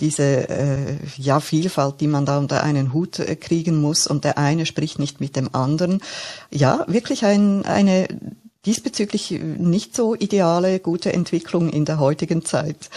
diese 0.00 0.48
äh, 0.48 0.96
ja 1.16 1.40
Vielfalt, 1.40 2.00
die 2.00 2.06
man 2.06 2.26
da 2.26 2.38
unter 2.38 2.62
einen 2.62 2.92
Hut 2.92 3.18
äh, 3.18 3.36
kriegen 3.36 3.80
muss 3.80 4.06
und 4.06 4.24
der 4.24 4.38
eine 4.38 4.66
spricht 4.66 4.98
nicht 4.98 5.20
mit 5.20 5.36
dem 5.36 5.54
anderen. 5.54 6.00
Ja, 6.50 6.84
wirklich 6.88 7.24
ein, 7.24 7.64
eine 7.64 8.08
diesbezüglich 8.64 9.30
nicht 9.30 9.96
so 9.96 10.14
ideale, 10.14 10.78
gute 10.80 11.12
Entwicklung 11.12 11.68
in 11.68 11.84
der 11.84 11.98
heutigen 11.98 12.44
Zeit. 12.44 12.90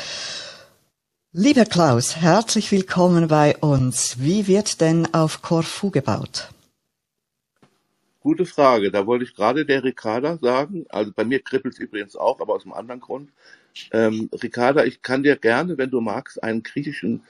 Lieber 1.32 1.66
Klaus, 1.66 2.16
herzlich 2.18 2.72
willkommen 2.72 3.28
bei 3.28 3.58
uns. 3.58 4.18
Wie 4.20 4.48
wird 4.48 4.80
denn 4.80 5.14
auf 5.14 5.42
Korfu 5.42 5.92
gebaut? 5.92 6.50
Gute 8.22 8.46
Frage. 8.46 8.90
Da 8.90 9.06
wollte 9.06 9.26
ich 9.26 9.36
gerade 9.36 9.66
der 9.66 9.84
Ricarda 9.84 10.38
sagen. 10.38 10.86
Also 10.90 11.12
bei 11.14 11.26
mir 11.26 11.42
kribbelt 11.42 11.74
es 11.74 11.80
übrigens 11.80 12.16
auch, 12.16 12.40
aber 12.40 12.56
aus 12.56 12.64
einem 12.64 12.74
anderen 12.74 13.02
Grund. 13.02 13.30
Ähm, 13.92 14.30
Ricarda, 14.32 14.86
ich 14.86 15.02
kann 15.02 15.24
dir 15.24 15.36
gerne, 15.36 15.78
wenn 15.78 15.90
du 15.90 16.02
magst, 16.02 16.42
einen 16.44 16.64
griechischen 16.64 17.24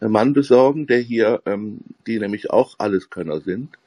äh, 0.00 0.08
Mann 0.08 0.32
besorgen, 0.32 0.86
der 0.86 0.98
hier, 0.98 1.42
ähm, 1.46 1.80
die 2.06 2.18
nämlich 2.18 2.50
auch 2.50 2.78
Alleskönner 2.78 3.40
sind. 3.40 3.78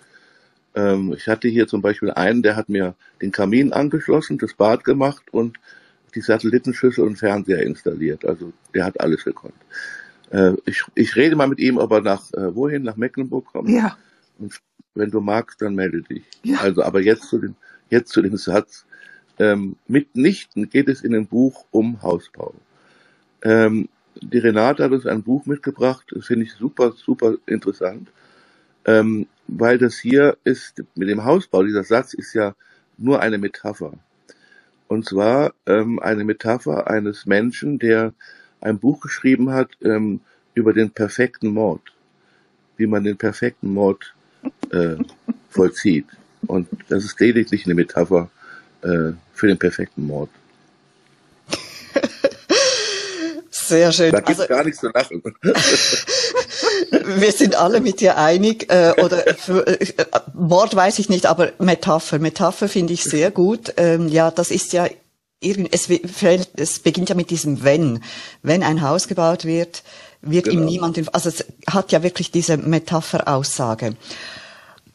Ähm, 0.76 1.13
ich 1.17 1.28
hatte 1.28 1.48
hier 1.48 1.67
zum 1.67 1.82
Beispiel 1.82 2.12
einen, 2.12 2.43
der 2.43 2.56
hat 2.56 2.70
mir 2.70 2.96
den 3.22 3.32
Kamin 3.32 3.74
angeschlossen, 3.74 4.38
das 4.38 4.54
Bad 4.54 4.84
gemacht 4.84 5.24
und 5.32 5.58
die 6.15 6.22
Satellitenschüssel 6.22 7.04
und 7.04 7.17
Fernseher 7.17 7.63
installiert. 7.63 8.26
Also 8.26 8.54
der 8.74 8.86
hat 8.86 9.00
alles 9.00 9.24
gekonnt. 9.24 9.56
Äh, 10.30 10.54
ich, 10.65 10.84
ich 10.96 11.15
rede 11.15 11.36
mal 11.36 11.48
mit 11.48 11.60
ihm, 11.60 11.78
ob 11.78 11.91
er 11.91 12.02
nach 12.02 12.32
äh, 12.34 12.56
wohin, 12.56 12.84
nach 12.84 12.96
Mecklenburg 12.96 13.46
kommt. 13.46 13.70
Ja. 13.70 13.98
Und 14.38 14.60
wenn 14.96 15.12
du 15.12 15.22
magst, 15.22 15.62
dann 15.62 15.76
melde 15.76 16.02
dich. 16.02 16.24
Ja. 16.43 16.60
Also, 16.60 16.84
aber 16.84 17.02
jetzt 17.02 17.24
zu 17.24 17.39
dem, 17.39 17.56
jetzt 17.89 18.12
zu 18.12 18.22
dem 18.22 18.38
Satz. 18.38 18.86
Ähm, 19.39 19.76
mitnichten 19.88 20.69
geht 20.69 20.88
es 20.88 21.04
in 21.04 21.12
dem 21.12 21.28
Buch 21.28 21.65
um 21.71 22.02
Hausbau. 22.02 22.54
Ähm, 23.43 23.89
die 24.21 24.39
Renate 24.39 24.84
hat 24.84 24.91
uns 24.91 25.06
ein 25.06 25.23
Buch 25.23 25.45
mitgebracht, 25.45 26.06
das 26.10 26.26
finde 26.26 26.45
ich 26.45 26.54
super, 26.54 26.93
super 26.93 27.36
interessant, 27.45 28.10
ähm, 28.86 29.28
weil 29.47 29.78
das 29.78 29.97
hier 29.97 30.38
ist, 30.43 30.84
mit 30.95 31.10
dem 31.10 31.23
Hausbau, 31.23 31.63
dieser 31.63 31.84
Satz 31.84 32.13
ist 32.13 32.34
ja 32.34 32.56
nur 32.97 33.21
eine 33.21 33.38
Metapher. 33.38 33.93
Und 34.88 35.06
zwar 35.06 35.54
ähm, 35.65 36.00
eine 36.00 36.23
Metapher 36.23 36.89
eines 36.89 37.26
Menschen, 37.26 37.78
der 37.78 38.13
ein 38.62 38.80
Buch 38.80 39.02
geschrieben 39.02 39.52
hat 39.52 39.69
ähm, 39.84 40.21
über 40.54 40.73
den 40.73 40.89
perfekten 40.89 41.50
Mord, 41.50 41.82
wie 42.78 42.88
man 42.88 43.04
den 43.04 43.17
perfekten 43.17 43.71
Mord 43.71 44.15
äh, 44.71 44.95
vollzieht. 45.50 46.08
Und 46.47 46.67
das 46.89 47.04
ist 47.04 47.19
lediglich 47.19 47.65
eine 47.65 47.76
Metapher 47.76 48.30
äh, 48.88 49.13
für 49.34 49.47
den 49.47 49.58
perfekten 49.58 50.08
Mord. 50.08 50.30
Sehr 53.67 53.91
schön. 53.91 54.12
Da 54.12 54.21
gibt 54.21 54.39
also, 54.39 54.47
gar 54.47 54.63
nichts 54.63 54.80
zu 54.80 54.88
lachen. 54.88 55.21
wir 57.19 57.32
sind 57.32 57.56
alle 57.56 57.82
mit 57.82 58.00
dir 58.00 58.17
einig. 58.17 58.71
Äh, 58.71 58.93
oder 59.04 59.17
für, 59.38 59.67
äh, 59.67 59.93
Mord 60.34 60.76
weiß 60.76 61.00
ich 61.00 61.10
nicht, 61.10 61.26
aber 61.26 61.52
Metapher. 61.60 62.19
Metapher 62.19 62.69
finde 62.69 62.93
ich 62.93 63.04
sehr 63.04 63.32
gut. 63.32 63.73
Ähm, 63.76 64.08
ja, 64.08 64.32
das 64.32 64.52
ist 64.52 64.71
ja 64.71 64.88
irgend, 65.41 65.73
es, 65.73 65.89
es 66.56 66.80
beginnt 66.80 67.10
ja 67.10 67.15
mit 67.15 67.30
diesem 67.30 67.63
Wenn. 67.63 68.02
Wenn 68.41 68.63
ein 68.63 68.82
Haus 68.82 69.08
gebaut 69.08 69.43
wird, 69.43 69.84
wird 70.21 70.45
genau. 70.45 70.62
ihm 70.62 70.65
niemand, 70.65 71.13
also 71.13 71.30
es 71.30 71.45
hat 71.69 71.91
ja 71.91 72.04
wirklich 72.04 72.32
diese 72.32 72.58
Metapher-Aussage. 72.58 73.95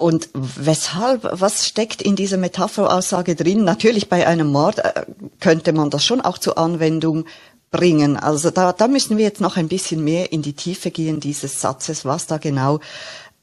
Und 0.03 0.31
weshalb, 0.35 1.29
was 1.31 1.65
steckt 1.65 2.03
in 2.03 2.17
dieser 2.17 2.37
Metapheraussage 2.37 3.37
drin? 3.37 3.63
Natürlich 3.63 4.09
bei 4.09 4.27
einem 4.27 4.49
Mord 4.49 4.81
äh, 4.81 5.05
könnte 5.39 5.73
man 5.73 5.91
das 5.91 6.05
schon 6.05 6.21
auch 6.21 6.39
zur 6.39 6.59
Anwendung 6.59 7.25
bringen. 7.71 8.17
Also 8.17 8.51
da, 8.51 8.73
da 8.73 8.89
müssen 8.89 9.17
wir 9.17 9.25
jetzt 9.25 9.41
noch 9.41 9.57
ein 9.57 9.69
bisschen 9.69 10.03
mehr 10.03 10.33
in 10.33 10.43
die 10.43 10.55
Tiefe 10.55 10.91
gehen 10.91 11.21
dieses 11.21 11.61
Satzes, 11.61 12.05
was 12.05 12.27
da 12.27 12.39
genau 12.39 12.81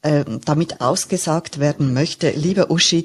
äh, 0.02 0.24
damit 0.44 0.82
ausgesagt 0.82 1.60
werden 1.60 1.94
möchte. 1.94 2.28
Liebe 2.30 2.70
Uschi, 2.70 3.04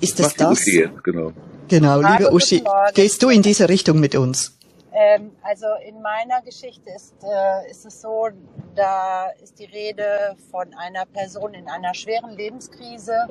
ist 0.00 0.18
es 0.18 0.32
das? 0.32 0.52
Uschi 0.52 0.78
jetzt, 0.78 1.04
genau. 1.04 1.34
Genau, 1.68 2.02
Hallo, 2.02 2.08
liebe 2.10 2.32
Uschi, 2.32 2.64
gehst 2.94 3.22
du 3.22 3.28
in 3.28 3.42
diese 3.42 3.68
Richtung 3.68 4.00
mit 4.00 4.14
uns? 4.14 4.56
Ähm, 4.96 5.36
also 5.42 5.66
in 5.84 6.00
meiner 6.02 6.40
Geschichte 6.42 6.88
ist, 6.90 7.16
äh, 7.24 7.68
ist 7.68 7.84
es 7.84 8.00
so, 8.00 8.28
da 8.76 9.30
ist 9.42 9.58
die 9.58 9.64
Rede 9.64 10.36
von 10.52 10.72
einer 10.74 11.04
Person 11.04 11.52
in 11.52 11.68
einer 11.68 11.94
schweren 11.94 12.30
Lebenskrise. 12.30 13.26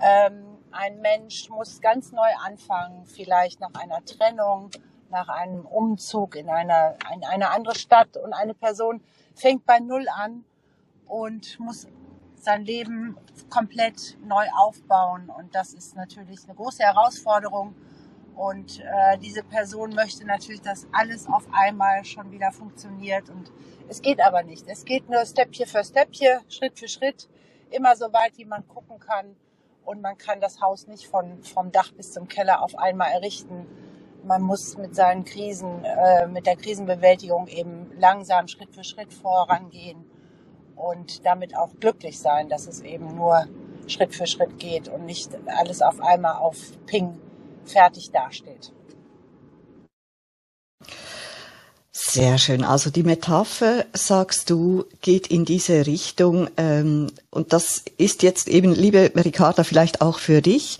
Ähm, 0.00 0.56
ein 0.70 1.00
Mensch 1.02 1.50
muss 1.50 1.82
ganz 1.82 2.12
neu 2.12 2.28
anfangen, 2.42 3.04
vielleicht 3.04 3.60
nach 3.60 3.74
einer 3.74 4.02
Trennung, 4.06 4.70
nach 5.10 5.28
einem 5.28 5.66
Umzug 5.66 6.34
in 6.34 6.48
eine, 6.48 6.96
in 7.14 7.24
eine 7.24 7.50
andere 7.50 7.74
Stadt 7.74 8.16
und 8.16 8.32
eine 8.32 8.54
Person 8.54 9.02
fängt 9.34 9.66
bei 9.66 9.80
Null 9.80 10.06
an 10.08 10.44
und 11.06 11.60
muss 11.60 11.86
sein 12.36 12.64
Leben 12.64 13.18
komplett 13.50 14.16
neu 14.24 14.46
aufbauen. 14.56 15.28
Und 15.28 15.54
das 15.54 15.74
ist 15.74 15.94
natürlich 15.94 16.44
eine 16.44 16.54
große 16.54 16.82
Herausforderung. 16.82 17.74
Und 18.36 18.80
äh, 18.80 19.16
diese 19.18 19.42
Person 19.42 19.94
möchte 19.94 20.26
natürlich, 20.26 20.60
dass 20.60 20.86
alles 20.92 21.26
auf 21.26 21.46
einmal 21.52 22.04
schon 22.04 22.30
wieder 22.30 22.52
funktioniert. 22.52 23.30
Und 23.30 23.50
es 23.88 24.02
geht 24.02 24.20
aber 24.20 24.42
nicht. 24.42 24.68
Es 24.68 24.84
geht 24.84 25.08
nur 25.08 25.24
Stepchen 25.24 25.66
für 25.66 25.82
Stepchen, 25.82 26.40
Schritt 26.50 26.78
für 26.78 26.86
Schritt, 26.86 27.28
immer 27.70 27.96
so 27.96 28.12
weit, 28.12 28.36
wie 28.36 28.44
man 28.44 28.68
gucken 28.68 28.98
kann. 28.98 29.36
Und 29.86 30.02
man 30.02 30.18
kann 30.18 30.40
das 30.40 30.60
Haus 30.60 30.86
nicht 30.86 31.06
von, 31.06 31.42
vom 31.42 31.72
Dach 31.72 31.92
bis 31.92 32.12
zum 32.12 32.28
Keller 32.28 32.62
auf 32.62 32.76
einmal 32.76 33.10
errichten. 33.12 33.66
Man 34.22 34.42
muss 34.42 34.76
mit 34.76 34.94
seinen 34.94 35.24
Krisen, 35.24 35.84
äh, 35.84 36.26
mit 36.26 36.46
der 36.46 36.56
Krisenbewältigung 36.56 37.46
eben 37.46 37.90
langsam 37.98 38.48
Schritt 38.48 38.74
für 38.74 38.84
Schritt 38.84 39.14
vorangehen 39.14 40.04
und 40.74 41.24
damit 41.24 41.56
auch 41.56 41.70
glücklich 41.80 42.18
sein, 42.18 42.50
dass 42.50 42.66
es 42.66 42.82
eben 42.82 43.14
nur 43.14 43.46
Schritt 43.86 44.14
für 44.14 44.26
Schritt 44.26 44.58
geht 44.58 44.88
und 44.88 45.06
nicht 45.06 45.30
alles 45.46 45.80
auf 45.80 46.00
einmal 46.00 46.36
auf 46.36 46.56
Ping 46.86 47.20
fertig 47.66 48.10
dasteht. 48.10 48.72
Sehr 51.92 52.38
schön. 52.38 52.62
Also 52.62 52.90
die 52.90 53.02
Metapher, 53.02 53.86
sagst 53.92 54.50
du, 54.50 54.84
geht 55.00 55.26
in 55.28 55.44
diese 55.44 55.86
Richtung. 55.86 56.48
Ähm, 56.56 57.10
und 57.30 57.52
das 57.52 57.84
ist 57.96 58.22
jetzt 58.22 58.48
eben, 58.48 58.74
liebe 58.74 59.12
Ricarda, 59.14 59.64
vielleicht 59.64 60.02
auch 60.02 60.18
für 60.18 60.42
dich 60.42 60.78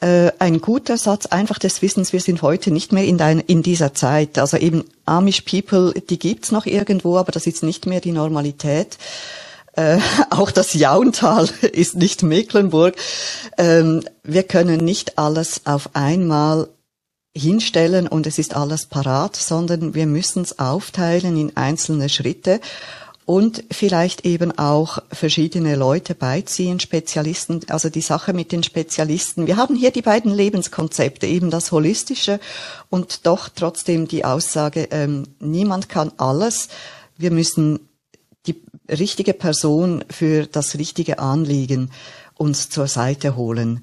äh, 0.00 0.32
ein 0.38 0.60
guter 0.60 0.98
Satz 0.98 1.26
einfach 1.26 1.58
des 1.58 1.82
Wissens, 1.82 2.12
wir 2.12 2.20
sind 2.20 2.42
heute 2.42 2.70
nicht 2.70 2.92
mehr 2.92 3.04
in, 3.04 3.16
dein, 3.16 3.40
in 3.40 3.62
dieser 3.62 3.94
Zeit. 3.94 4.38
Also 4.38 4.56
eben 4.56 4.84
Amish 5.06 5.42
People, 5.42 5.92
die 5.92 6.18
gibt's 6.18 6.52
noch 6.52 6.66
irgendwo, 6.66 7.16
aber 7.16 7.32
das 7.32 7.46
ist 7.46 7.62
nicht 7.62 7.86
mehr 7.86 8.00
die 8.00 8.12
Normalität. 8.12 8.98
Äh, 9.76 9.98
auch 10.30 10.50
das 10.50 10.74
Jauntal 10.74 11.48
ist 11.72 11.94
nicht 11.94 12.22
Mecklenburg. 12.22 12.96
Ähm, 13.56 14.02
wir 14.24 14.42
können 14.42 14.84
nicht 14.84 15.18
alles 15.18 15.62
auf 15.64 15.90
einmal 15.94 16.68
hinstellen 17.36 18.08
und 18.08 18.26
es 18.26 18.38
ist 18.38 18.56
alles 18.56 18.86
parat, 18.86 19.36
sondern 19.36 19.94
wir 19.94 20.06
müssen 20.06 20.42
es 20.42 20.58
aufteilen 20.58 21.36
in 21.36 21.56
einzelne 21.56 22.08
Schritte 22.08 22.60
und 23.26 23.64
vielleicht 23.72 24.24
eben 24.24 24.56
auch 24.56 25.00
verschiedene 25.12 25.74
Leute 25.74 26.14
beiziehen, 26.14 26.80
Spezialisten, 26.80 27.60
also 27.68 27.90
die 27.90 28.00
Sache 28.00 28.32
mit 28.32 28.52
den 28.52 28.62
Spezialisten. 28.62 29.48
Wir 29.48 29.56
haben 29.56 29.74
hier 29.74 29.90
die 29.90 30.00
beiden 30.00 30.32
Lebenskonzepte, 30.32 31.26
eben 31.26 31.50
das 31.50 31.72
Holistische 31.72 32.40
und 32.88 33.26
doch 33.26 33.48
trotzdem 33.54 34.08
die 34.08 34.24
Aussage, 34.24 34.88
ähm, 34.92 35.24
niemand 35.40 35.88
kann 35.88 36.12
alles. 36.16 36.68
Wir 37.18 37.32
müssen 37.32 37.80
die 38.46 38.62
richtige 38.88 39.34
Person 39.34 40.04
für 40.10 40.46
das 40.46 40.76
richtige 40.76 41.18
Anliegen 41.18 41.90
uns 42.34 42.68
zur 42.68 42.86
Seite 42.86 43.36
holen. 43.36 43.82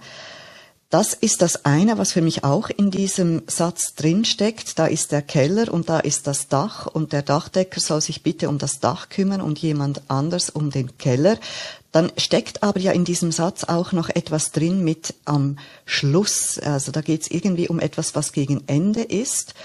Das 0.94 1.16
ist 1.16 1.42
das 1.42 1.66
eine, 1.66 1.98
was 1.98 2.12
für 2.12 2.22
mich 2.22 2.44
auch 2.44 2.70
in 2.70 2.92
diesem 2.92 3.42
Satz 3.48 3.96
drinsteckt. 3.96 4.78
Da 4.78 4.86
ist 4.86 5.12
der 5.12 5.24
Keller 5.24 5.74
und 5.74 5.90
da 5.90 6.00
ist 6.00 6.28
das 6.28 6.50
Dach 6.50 6.86
und 6.86 7.14
der 7.14 7.24
Dachdecker 7.24 7.80
soll 7.80 8.00
sich 8.00 8.22
bitte 8.22 8.48
um 8.48 8.60
das 8.60 8.80
Dach 8.80 9.10
kümmern 9.10 9.42
und 9.42 9.58
jemand 9.58 10.04
anders 10.08 10.52
um 10.52 10.70
den 10.70 10.96
Keller. 11.00 11.40
Dann 11.92 12.12
steckt 12.18 12.62
aber 12.62 12.80
ja 12.80 12.92
in 12.92 13.06
diesem 13.06 13.32
Satz 13.32 13.64
auch 13.64 13.92
noch 13.92 14.10
etwas 14.10 14.52
drin 14.52 14.84
mit 14.84 15.16
am 15.26 15.58
Schluss. 15.86 16.60
Also 16.60 16.92
da 16.92 17.02
geht 17.02 17.24
es 17.24 17.32
irgendwie 17.32 17.70
um 17.70 17.80
etwas, 17.80 18.14
was 18.14 18.32
gegen 18.32 18.64
Ende 18.68 19.02
ist. 19.02 19.56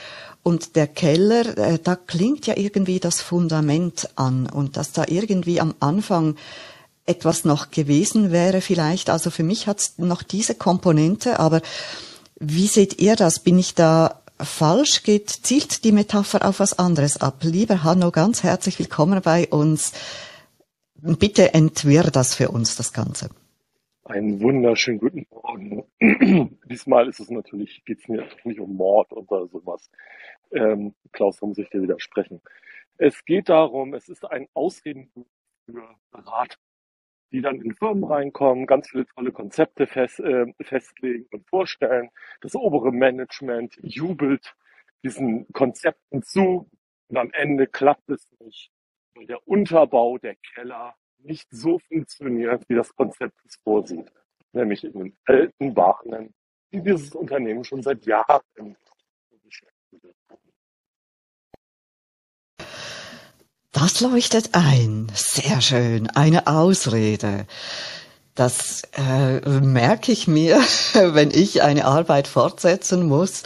Und 0.48 0.76
der 0.76 0.86
Keller, 0.86 1.58
äh, 1.58 1.78
da 1.78 1.94
klingt 1.94 2.46
ja 2.46 2.56
irgendwie 2.56 3.00
das 3.00 3.20
Fundament 3.20 4.08
an 4.16 4.48
und 4.48 4.78
dass 4.78 4.92
da 4.92 5.04
irgendwie 5.06 5.60
am 5.60 5.74
Anfang 5.78 6.36
etwas 7.04 7.44
noch 7.44 7.70
gewesen 7.70 8.32
wäre 8.32 8.62
vielleicht. 8.62 9.10
Also 9.10 9.28
für 9.28 9.42
mich 9.42 9.66
hat 9.66 9.80
es 9.80 9.98
noch 9.98 10.22
diese 10.22 10.54
Komponente, 10.54 11.38
aber 11.38 11.60
wie 12.40 12.66
seht 12.66 12.98
ihr 12.98 13.14
das? 13.14 13.40
Bin 13.40 13.58
ich 13.58 13.74
da 13.74 14.22
falsch? 14.38 15.02
Geht, 15.02 15.28
zielt 15.28 15.84
die 15.84 15.92
Metapher 15.92 16.48
auf 16.48 16.60
was 16.60 16.78
anderes 16.78 17.20
ab? 17.20 17.40
Lieber 17.42 17.84
Hanno, 17.84 18.10
ganz 18.10 18.42
herzlich 18.42 18.78
willkommen 18.78 19.20
bei 19.22 19.48
uns. 19.48 19.92
Bitte 20.94 21.52
entwirr 21.52 22.04
das 22.04 22.34
für 22.34 22.48
uns, 22.48 22.74
das 22.74 22.94
Ganze. 22.94 23.28
Einen 24.04 24.40
wunderschönen 24.40 24.98
guten 24.98 25.26
Morgen. 25.30 25.84
Diesmal 26.70 27.06
ist 27.06 27.20
es 27.20 27.28
natürlich, 27.28 27.84
geht 27.84 27.98
es 27.98 28.08
mir 28.08 28.26
nicht 28.44 28.60
um 28.60 28.74
Mord 28.76 29.12
oder 29.12 29.46
sowas. 29.48 29.90
Ähm, 30.52 30.94
Klaus, 31.12 31.38
da 31.38 31.46
muss 31.46 31.58
ich 31.58 31.70
dir 31.70 31.82
widersprechen. 31.82 32.40
Es 32.96 33.24
geht 33.24 33.48
darum, 33.48 33.94
es 33.94 34.08
ist 34.08 34.24
ein 34.24 34.48
Ausredenbuch 34.54 35.26
für 35.66 35.96
Berater 36.10 36.56
die 37.32 37.42
dann 37.42 37.60
in 37.60 37.74
Firmen 37.74 38.04
reinkommen, 38.04 38.66
ganz 38.66 38.88
viele 38.90 39.06
tolle 39.06 39.32
Konzepte 39.32 39.86
fest, 39.86 40.20
äh, 40.20 40.46
festlegen 40.62 41.26
und 41.32 41.46
vorstellen. 41.48 42.10
Das 42.40 42.54
obere 42.54 42.92
Management 42.92 43.78
jubelt 43.82 44.54
diesen 45.04 45.50
Konzepten 45.52 46.22
zu 46.22 46.68
und 47.08 47.16
am 47.16 47.30
Ende 47.32 47.66
klappt 47.66 48.08
es 48.10 48.26
nicht, 48.40 48.70
weil 49.14 49.26
der 49.26 49.46
Unterbau, 49.46 50.18
der 50.18 50.36
Keller 50.54 50.94
nicht 51.18 51.48
so 51.50 51.78
funktioniert, 51.80 52.64
wie 52.68 52.74
das 52.74 52.94
Konzept 52.94 53.36
es 53.44 53.56
vorsieht. 53.56 54.10
Nämlich 54.52 54.84
in 54.84 54.92
den 54.92 55.16
alten 55.26 55.74
Bahnen, 55.74 56.34
die 56.72 56.82
dieses 56.82 57.14
Unternehmen 57.14 57.64
schon 57.64 57.82
seit 57.82 58.06
Jahren 58.06 58.76
Das 63.80 64.00
leuchtet 64.00 64.56
ein. 64.56 65.06
Sehr 65.14 65.60
schön. 65.60 66.08
Eine 66.10 66.48
Ausrede. 66.48 67.46
Das 68.38 68.82
äh, 68.96 69.40
merke 69.58 70.12
ich 70.12 70.28
mir, 70.28 70.60
wenn 70.94 71.32
ich 71.32 71.62
eine 71.62 71.86
Arbeit 71.86 72.28
fortsetzen 72.28 73.08
muss 73.08 73.42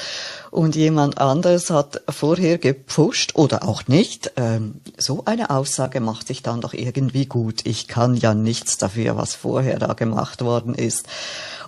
und 0.51 0.77
jemand 0.77 1.17
anderes 1.17 1.71
hat 1.71 2.03
vorher 2.11 2.59
gepusht 2.59 3.35
oder 3.35 3.67
auch 3.67 3.87
nicht. 3.87 4.33
Ähm, 4.37 4.83
so 4.99 5.23
eine 5.25 5.49
Aussage 5.49 6.01
macht 6.01 6.27
sich 6.27 6.43
dann 6.43 6.61
doch 6.61 6.75
irgendwie 6.75 7.25
gut. 7.25 7.65
Ich 7.65 7.89
kann 7.89 8.17
ja 8.17 8.35
nichts 8.35 8.77
dafür, 8.77 9.17
was 9.17 9.35
vorher 9.35 9.79
da 9.79 9.95
gemacht 9.95 10.43
worden 10.45 10.75
ist. 10.75 11.07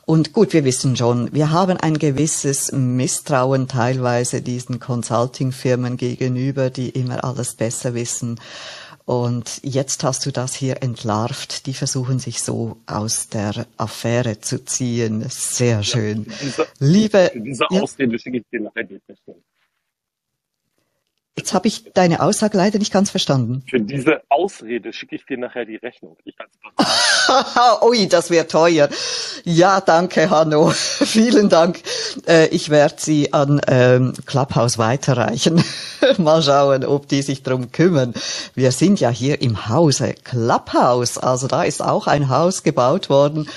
Und 0.04 0.34
gut, 0.34 0.52
wir 0.52 0.64
wissen 0.64 0.94
schon, 0.94 1.32
wir 1.32 1.50
haben 1.50 1.78
ein 1.78 1.96
gewisses 1.96 2.72
Misstrauen 2.72 3.68
teilweise 3.68 4.42
diesen 4.42 4.80
Consulting-Firmen 4.80 5.96
gegenüber, 5.96 6.68
die 6.68 6.90
immer 6.90 7.24
alles 7.24 7.54
besser 7.54 7.94
wissen. 7.94 8.38
Und 9.06 9.60
jetzt 9.62 10.02
hast 10.02 10.24
du 10.24 10.30
das 10.30 10.54
hier 10.54 10.82
entlarvt. 10.82 11.66
Die 11.66 11.74
versuchen 11.74 12.18
sich 12.18 12.42
so 12.42 12.78
aus 12.86 13.28
der 13.28 13.66
Affäre 13.76 14.40
zu 14.40 14.64
ziehen. 14.64 15.26
Sehr 15.28 15.82
schön. 15.82 16.24
Ja, 16.26 16.32
diese, 16.42 16.66
Liebe. 16.78 17.30
Diese 17.34 17.70
Ausrede 17.70 18.18
schicke 18.18 18.38
ich 18.38 18.44
dir 18.50 18.60
nachher 18.60 18.84
nicht. 18.84 19.02
Jetzt 21.36 21.52
habe 21.52 21.66
ich 21.66 21.92
deine 21.92 22.22
Aussage 22.22 22.56
leider 22.56 22.78
nicht 22.78 22.92
ganz 22.92 23.10
verstanden. 23.10 23.64
Für 23.68 23.80
diese 23.80 24.22
Ausrede 24.28 24.92
schicke 24.92 25.16
ich 25.16 25.26
dir 25.26 25.36
nachher 25.36 25.64
die 25.64 25.74
Rechnung. 25.76 26.16
Ich 26.24 26.36
Ui, 27.82 28.06
das 28.06 28.30
wäre 28.30 28.46
teuer. 28.46 28.88
Ja, 29.42 29.80
danke, 29.80 30.30
Hanno. 30.30 30.70
Vielen 30.70 31.48
Dank. 31.48 31.82
Äh, 32.28 32.46
ich 32.48 32.70
werde 32.70 32.94
sie 32.98 33.32
an 33.32 33.60
ähm, 33.66 34.12
Clubhouse 34.26 34.78
weiterreichen. 34.78 35.64
Mal 36.18 36.40
schauen, 36.40 36.84
ob 36.84 37.08
die 37.08 37.22
sich 37.22 37.42
drum 37.42 37.72
kümmern. 37.72 38.14
Wir 38.54 38.70
sind 38.70 39.00
ja 39.00 39.10
hier 39.10 39.42
im 39.42 39.68
Hause 39.68 40.14
Clubhouse. 40.22 41.18
Also 41.18 41.48
da 41.48 41.64
ist 41.64 41.82
auch 41.82 42.06
ein 42.06 42.28
Haus 42.28 42.62
gebaut 42.62 43.10
worden. 43.10 43.48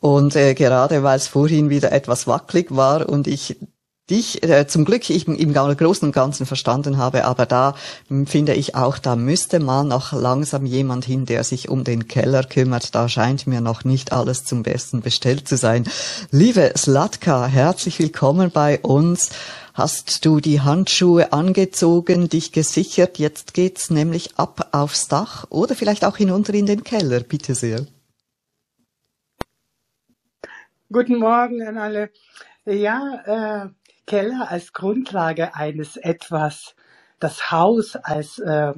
Und 0.00 0.34
äh, 0.34 0.54
gerade 0.54 1.04
weil 1.04 1.16
es 1.16 1.28
vorhin 1.28 1.70
wieder 1.70 1.92
etwas 1.92 2.26
wackelig 2.26 2.74
war 2.74 3.08
und 3.08 3.28
ich 3.28 3.56
dich 4.10 4.42
äh, 4.42 4.66
zum 4.66 4.84
Glück 4.84 5.08
ich 5.08 5.28
im 5.28 5.54
Großen 5.54 6.06
und 6.06 6.12
Ganzen 6.12 6.44
verstanden 6.44 6.98
habe, 6.98 7.24
aber 7.24 7.46
da 7.46 7.74
hm, 8.08 8.26
finde 8.26 8.54
ich 8.54 8.74
auch, 8.74 8.98
da 8.98 9.16
müsste 9.16 9.60
mal 9.60 9.84
noch 9.84 10.12
langsam 10.12 10.66
jemand 10.66 11.04
hin, 11.04 11.26
der 11.26 11.44
sich 11.44 11.68
um 11.68 11.84
den 11.84 12.08
Keller 12.08 12.42
kümmert. 12.42 12.94
Da 12.94 13.08
scheint 13.08 13.46
mir 13.46 13.60
noch 13.60 13.84
nicht 13.84 14.12
alles 14.12 14.44
zum 14.44 14.62
Besten 14.62 15.00
bestellt 15.00 15.48
zu 15.48 15.56
sein. 15.56 15.84
Liebe 16.30 16.72
Slatka, 16.76 17.46
herzlich 17.46 17.98
willkommen 17.98 18.50
bei 18.50 18.80
uns. 18.80 19.30
Hast 19.72 20.24
du 20.26 20.40
die 20.40 20.60
Handschuhe 20.60 21.32
angezogen, 21.32 22.28
dich 22.28 22.52
gesichert? 22.52 23.18
Jetzt 23.18 23.54
geht's 23.54 23.88
nämlich 23.88 24.36
ab 24.36 24.68
aufs 24.72 25.08
Dach 25.08 25.46
oder 25.48 25.74
vielleicht 25.74 26.04
auch 26.04 26.16
hinunter 26.16 26.52
in 26.54 26.66
den 26.66 26.82
Keller. 26.82 27.20
Bitte 27.20 27.54
sehr. 27.54 27.86
Guten 30.92 31.20
Morgen 31.20 31.62
an 31.62 31.78
alle. 31.78 32.10
Ja, 32.66 33.64
äh, 33.64 33.68
Keller 34.10 34.50
als 34.50 34.72
Grundlage 34.72 35.54
eines 35.54 35.96
etwas, 35.96 36.74
das 37.20 37.52
Haus 37.52 37.94
als 37.94 38.40
äh, 38.40 38.72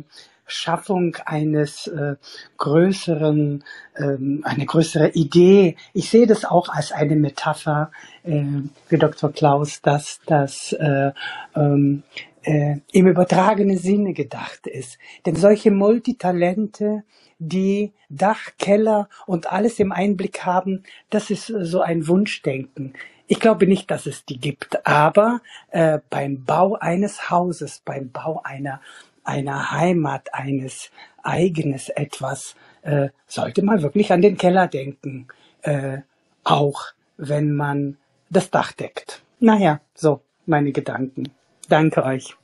Schaffung 0.44 1.16
eines 1.24 1.86
äh, 1.86 2.16
größeren, 2.58 3.64
ähm, 3.96 4.42
eine 4.44 4.66
größere 4.66 5.08
Idee. 5.12 5.76
Ich 5.94 6.10
sehe 6.10 6.26
das 6.26 6.44
auch 6.44 6.68
als 6.68 6.92
eine 6.92 7.16
Metapher, 7.16 7.92
äh, 8.24 8.44
wie 8.90 8.98
Dr. 8.98 9.32
Klaus, 9.32 9.80
dass 9.80 10.20
das 10.26 10.74
äh, 10.74 11.12
ähm, 11.56 12.02
äh, 12.42 12.76
im 12.92 13.06
übertragenen 13.06 13.78
Sinne 13.78 14.12
gedacht 14.12 14.66
ist. 14.66 14.98
Denn 15.24 15.36
solche 15.36 15.70
Multitalente, 15.70 17.04
die 17.38 17.94
Dach, 18.10 18.50
Keller 18.58 19.08
und 19.26 19.50
alles 19.50 19.78
im 19.78 19.92
Einblick 19.92 20.44
haben, 20.44 20.82
das 21.08 21.30
ist 21.30 21.46
so 21.46 21.80
ein 21.80 22.06
Wunschdenken. 22.06 22.92
Ich 23.32 23.40
glaube 23.40 23.66
nicht, 23.66 23.90
dass 23.90 24.04
es 24.04 24.26
die 24.26 24.38
gibt, 24.38 24.86
aber 24.86 25.40
äh, 25.70 26.00
beim 26.10 26.44
Bau 26.44 26.74
eines 26.74 27.30
Hauses, 27.30 27.80
beim 27.82 28.10
Bau 28.10 28.42
einer 28.44 28.82
einer 29.24 29.70
Heimat, 29.70 30.34
eines 30.34 30.90
eigenes 31.22 31.88
etwas, 31.88 32.56
äh, 32.82 33.08
sollte 33.26 33.62
man 33.62 33.80
wirklich 33.80 34.12
an 34.12 34.20
den 34.20 34.36
Keller 34.36 34.68
denken, 34.68 35.28
äh, 35.62 36.00
auch 36.44 36.88
wenn 37.16 37.54
man 37.54 37.96
das 38.28 38.50
Dach 38.50 38.72
deckt. 38.72 39.22
Naja, 39.40 39.80
so 39.94 40.20
meine 40.44 40.72
Gedanken. 40.72 41.30
Danke 41.70 42.04
euch. 42.04 42.36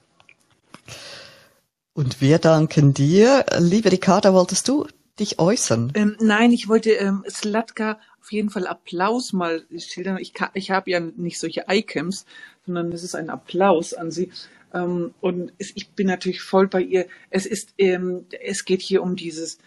Und 1.92 2.22
wir 2.22 2.38
danken 2.38 2.94
dir. 2.94 3.44
Liebe 3.58 3.92
Ricarda, 3.92 4.32
wolltest 4.32 4.66
du 4.68 4.86
dich 5.20 5.38
äußern? 5.38 5.92
Ähm, 5.94 6.16
nein, 6.20 6.52
ich 6.52 6.68
wollte 6.68 6.90
ähm, 6.92 7.24
Slatka 7.28 7.98
auf 8.20 8.32
jeden 8.32 8.50
Fall 8.50 8.66
Applaus 8.66 9.32
mal 9.32 9.64
schildern. 9.76 10.18
Ich, 10.18 10.32
ich 10.54 10.70
habe 10.70 10.90
ja 10.90 11.00
nicht 11.00 11.38
solche 11.38 11.64
Icams, 11.68 12.26
sondern 12.66 12.92
es 12.92 13.02
ist 13.02 13.14
ein 13.14 13.30
Applaus 13.30 13.94
an 13.94 14.10
sie. 14.10 14.30
Ähm, 14.74 15.14
und 15.20 15.52
es, 15.58 15.72
ich 15.74 15.90
bin 15.90 16.06
natürlich 16.06 16.42
voll 16.42 16.68
bei 16.68 16.82
ihr. 16.82 17.06
Es 17.30 17.46
ist, 17.46 17.74
ähm, 17.78 18.26
es 18.42 18.64
geht 18.64 18.82
hier 18.82 19.02
um 19.02 19.16
dieses, 19.16 19.58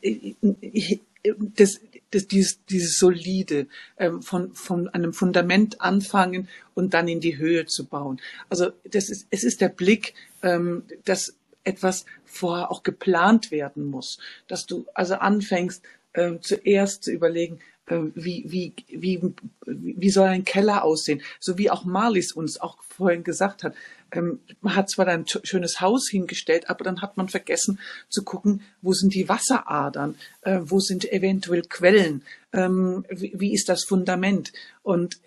äh, 0.00 0.34
äh, 0.42 0.98
das, 1.38 1.80
das, 2.10 2.26
dieses, 2.26 2.64
dieses 2.66 2.98
solide 2.98 3.66
ähm, 3.98 4.22
von, 4.22 4.54
von 4.54 4.88
einem 4.88 5.12
Fundament 5.12 5.80
anfangen 5.80 6.48
und 6.74 6.94
dann 6.94 7.08
in 7.08 7.20
die 7.20 7.38
Höhe 7.38 7.66
zu 7.66 7.86
bauen. 7.86 8.20
Also 8.48 8.70
das 8.84 9.08
ist, 9.08 9.26
es 9.30 9.44
ist 9.44 9.60
der 9.60 9.68
Blick, 9.68 10.14
ähm, 10.42 10.84
dass 11.04 11.34
etwas 11.64 12.04
vorher 12.24 12.70
auch 12.70 12.82
geplant 12.82 13.50
werden 13.50 13.84
muss, 13.84 14.18
dass 14.48 14.66
du 14.66 14.86
also 14.94 15.14
anfängst 15.14 15.82
ähm, 16.14 16.42
zuerst 16.42 17.04
zu 17.04 17.12
überlegen, 17.12 17.60
ähm, 17.88 18.12
wie, 18.14 18.44
wie, 18.46 18.74
wie, 18.88 19.20
wie 19.66 20.10
soll 20.10 20.28
ein 20.28 20.44
Keller 20.44 20.84
aussehen, 20.84 21.20
so 21.40 21.58
wie 21.58 21.70
auch 21.70 21.84
Marlies 21.84 22.32
uns 22.32 22.60
auch 22.60 22.82
vorhin 22.82 23.24
gesagt 23.24 23.64
hat. 23.64 23.74
Ähm, 24.12 24.40
man 24.60 24.76
hat 24.76 24.88
zwar 24.88 25.08
ein 25.08 25.26
schönes 25.26 25.80
Haus 25.80 26.08
hingestellt, 26.08 26.70
aber 26.70 26.84
dann 26.84 27.02
hat 27.02 27.16
man 27.16 27.28
vergessen 27.28 27.80
zu 28.08 28.22
gucken, 28.22 28.62
wo 28.82 28.92
sind 28.92 29.14
die 29.14 29.28
Wasseradern, 29.28 30.14
äh, 30.42 30.60
wo 30.62 30.78
sind 30.78 31.10
eventuell 31.10 31.62
Quellen, 31.62 32.22
ähm, 32.52 33.04
wie, 33.10 33.52
ist 33.52 33.68
das 33.68 33.84
Fundament. 33.84 34.52
Und, 34.82 35.20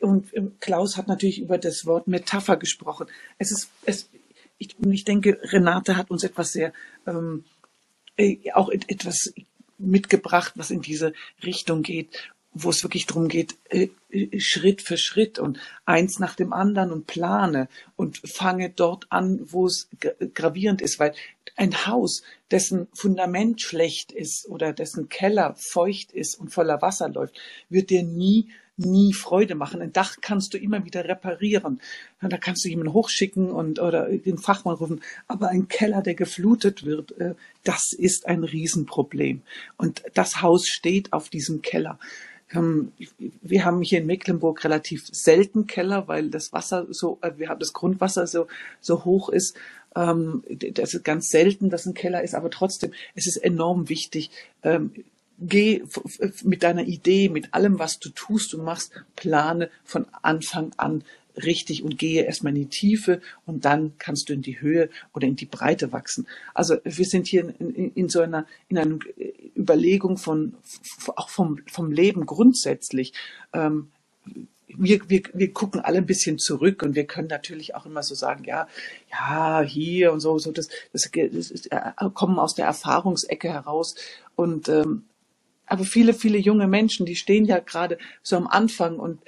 und 0.00 0.32
Klaus 0.60 0.96
hat 0.96 1.06
natürlich 1.06 1.40
über 1.40 1.58
das 1.58 1.86
Wort 1.86 2.08
Metapher 2.08 2.56
gesprochen. 2.56 3.06
Es 3.38 3.52
ist, 3.52 3.68
es, 3.84 4.08
ich, 4.60 4.76
ich 4.78 5.04
denke, 5.04 5.40
Renate 5.42 5.96
hat 5.96 6.10
uns 6.10 6.22
etwas 6.22 6.52
sehr, 6.52 6.72
ähm, 7.06 7.44
äh, 8.16 8.36
auch 8.52 8.70
et- 8.70 8.88
etwas 8.90 9.32
mitgebracht, 9.78 10.52
was 10.56 10.70
in 10.70 10.82
diese 10.82 11.12
Richtung 11.42 11.82
geht, 11.82 12.10
wo 12.52 12.70
es 12.70 12.82
wirklich 12.82 13.06
darum 13.06 13.28
geht, 13.28 13.56
äh, 13.70 13.88
äh, 14.10 14.38
Schritt 14.40 14.82
für 14.82 14.98
Schritt 14.98 15.38
und 15.38 15.58
eins 15.86 16.18
nach 16.18 16.34
dem 16.34 16.52
anderen 16.52 16.92
und 16.92 17.06
plane 17.06 17.68
und 17.96 18.18
fange 18.18 18.70
dort 18.70 19.06
an, 19.10 19.40
wo 19.50 19.66
es 19.66 19.88
gra- 20.00 20.26
gravierend 20.34 20.82
ist, 20.82 20.98
weil 20.98 21.14
ein 21.56 21.86
Haus, 21.86 22.22
dessen 22.50 22.88
Fundament 22.92 23.60
schlecht 23.62 24.12
ist 24.12 24.46
oder 24.48 24.72
dessen 24.72 25.08
Keller 25.08 25.54
feucht 25.56 26.12
ist 26.12 26.34
und 26.38 26.52
voller 26.52 26.82
Wasser 26.82 27.08
läuft, 27.08 27.38
wird 27.68 27.90
dir 27.90 28.02
nie 28.02 28.48
nie 28.80 29.12
Freude 29.12 29.54
machen. 29.54 29.80
Ein 29.80 29.92
Dach 29.92 30.16
kannst 30.20 30.54
du 30.54 30.58
immer 30.58 30.84
wieder 30.84 31.04
reparieren. 31.04 31.80
Da 32.20 32.36
kannst 32.38 32.64
du 32.64 32.68
jemanden 32.68 32.92
hochschicken 32.92 33.50
und 33.50 33.78
oder 33.78 34.08
den 34.08 34.38
Fachmann 34.38 34.76
rufen. 34.76 35.00
Aber 35.28 35.48
ein 35.48 35.68
Keller, 35.68 36.02
der 36.02 36.14
geflutet 36.14 36.84
wird, 36.84 37.12
äh, 37.18 37.34
das 37.64 37.92
ist 37.92 38.26
ein 38.26 38.44
Riesenproblem. 38.44 39.42
Und 39.76 40.02
das 40.14 40.42
Haus 40.42 40.66
steht 40.66 41.12
auf 41.12 41.28
diesem 41.28 41.62
Keller. 41.62 41.98
Ähm, 42.52 42.92
Wir 43.42 43.64
haben 43.64 43.82
hier 43.82 44.00
in 44.00 44.06
Mecklenburg 44.06 44.64
relativ 44.64 45.06
selten 45.12 45.66
Keller, 45.66 46.08
weil 46.08 46.30
das 46.30 46.52
Wasser 46.52 46.86
so, 46.90 47.18
äh, 47.22 47.32
wir 47.36 47.48
haben 47.48 47.60
das 47.60 47.72
Grundwasser 47.72 48.26
so, 48.26 48.46
so 48.80 49.04
hoch 49.04 49.28
ist. 49.28 49.56
Ähm, 49.94 50.42
Das 50.48 50.94
ist 50.94 51.04
ganz 51.04 51.28
selten, 51.28 51.70
dass 51.70 51.86
ein 51.86 51.94
Keller 51.94 52.22
ist, 52.22 52.34
aber 52.34 52.50
trotzdem, 52.50 52.92
es 53.14 53.26
ist 53.26 53.36
enorm 53.36 53.88
wichtig, 53.88 54.30
ähm, 54.62 54.92
geh 55.40 55.82
mit 56.44 56.62
deiner 56.62 56.84
Idee, 56.84 57.28
mit 57.28 57.54
allem, 57.54 57.78
was 57.78 57.98
du 57.98 58.10
tust 58.10 58.54
und 58.54 58.64
machst, 58.64 58.92
plane 59.16 59.70
von 59.84 60.06
Anfang 60.22 60.72
an 60.76 61.04
richtig 61.36 61.82
und 61.82 61.98
gehe 61.98 62.24
erstmal 62.24 62.54
in 62.54 62.62
die 62.62 62.68
Tiefe 62.68 63.20
und 63.46 63.64
dann 63.64 63.92
kannst 63.98 64.28
du 64.28 64.32
in 64.32 64.42
die 64.42 64.60
Höhe 64.60 64.90
oder 65.14 65.26
in 65.26 65.36
die 65.36 65.46
Breite 65.46 65.92
wachsen. 65.92 66.26
Also 66.54 66.76
wir 66.84 67.04
sind 67.04 67.26
hier 67.26 67.42
in, 67.58 67.74
in, 67.74 67.92
in 67.94 68.08
so 68.08 68.20
einer, 68.20 68.46
in 68.68 68.78
einer 68.78 68.98
Überlegung 69.56 70.18
von, 70.18 70.54
auch 71.16 71.28
vom, 71.28 71.60
vom 71.66 71.92
Leben 71.92 72.26
grundsätzlich. 72.26 73.12
Ähm, 73.52 73.90
wir, 74.66 75.00
wir, 75.08 75.22
wir 75.32 75.52
gucken 75.52 75.80
alle 75.80 75.98
ein 75.98 76.06
bisschen 76.06 76.38
zurück 76.38 76.82
und 76.82 76.94
wir 76.94 77.04
können 77.04 77.28
natürlich 77.28 77.74
auch 77.74 77.86
immer 77.86 78.02
so 78.02 78.14
sagen, 78.14 78.44
ja, 78.44 78.68
ja, 79.10 79.62
hier 79.62 80.12
und 80.12 80.20
so, 80.20 80.38
so 80.38 80.52
das, 80.52 80.68
das, 80.92 81.10
das 81.10 81.50
ist, 81.50 81.72
äh, 81.72 81.92
kommen 82.14 82.38
aus 82.38 82.54
der 82.54 82.66
Erfahrungsecke 82.66 83.48
heraus 83.48 83.96
und 84.36 84.68
ähm, 84.68 85.04
aber 85.70 85.84
viele, 85.84 86.12
viele 86.12 86.38
junge 86.38 86.66
Menschen, 86.66 87.06
die 87.06 87.16
stehen 87.16 87.44
ja 87.44 87.60
gerade 87.60 87.96
so 88.22 88.36
am 88.36 88.46
Anfang 88.48 88.98
und, 88.98 89.20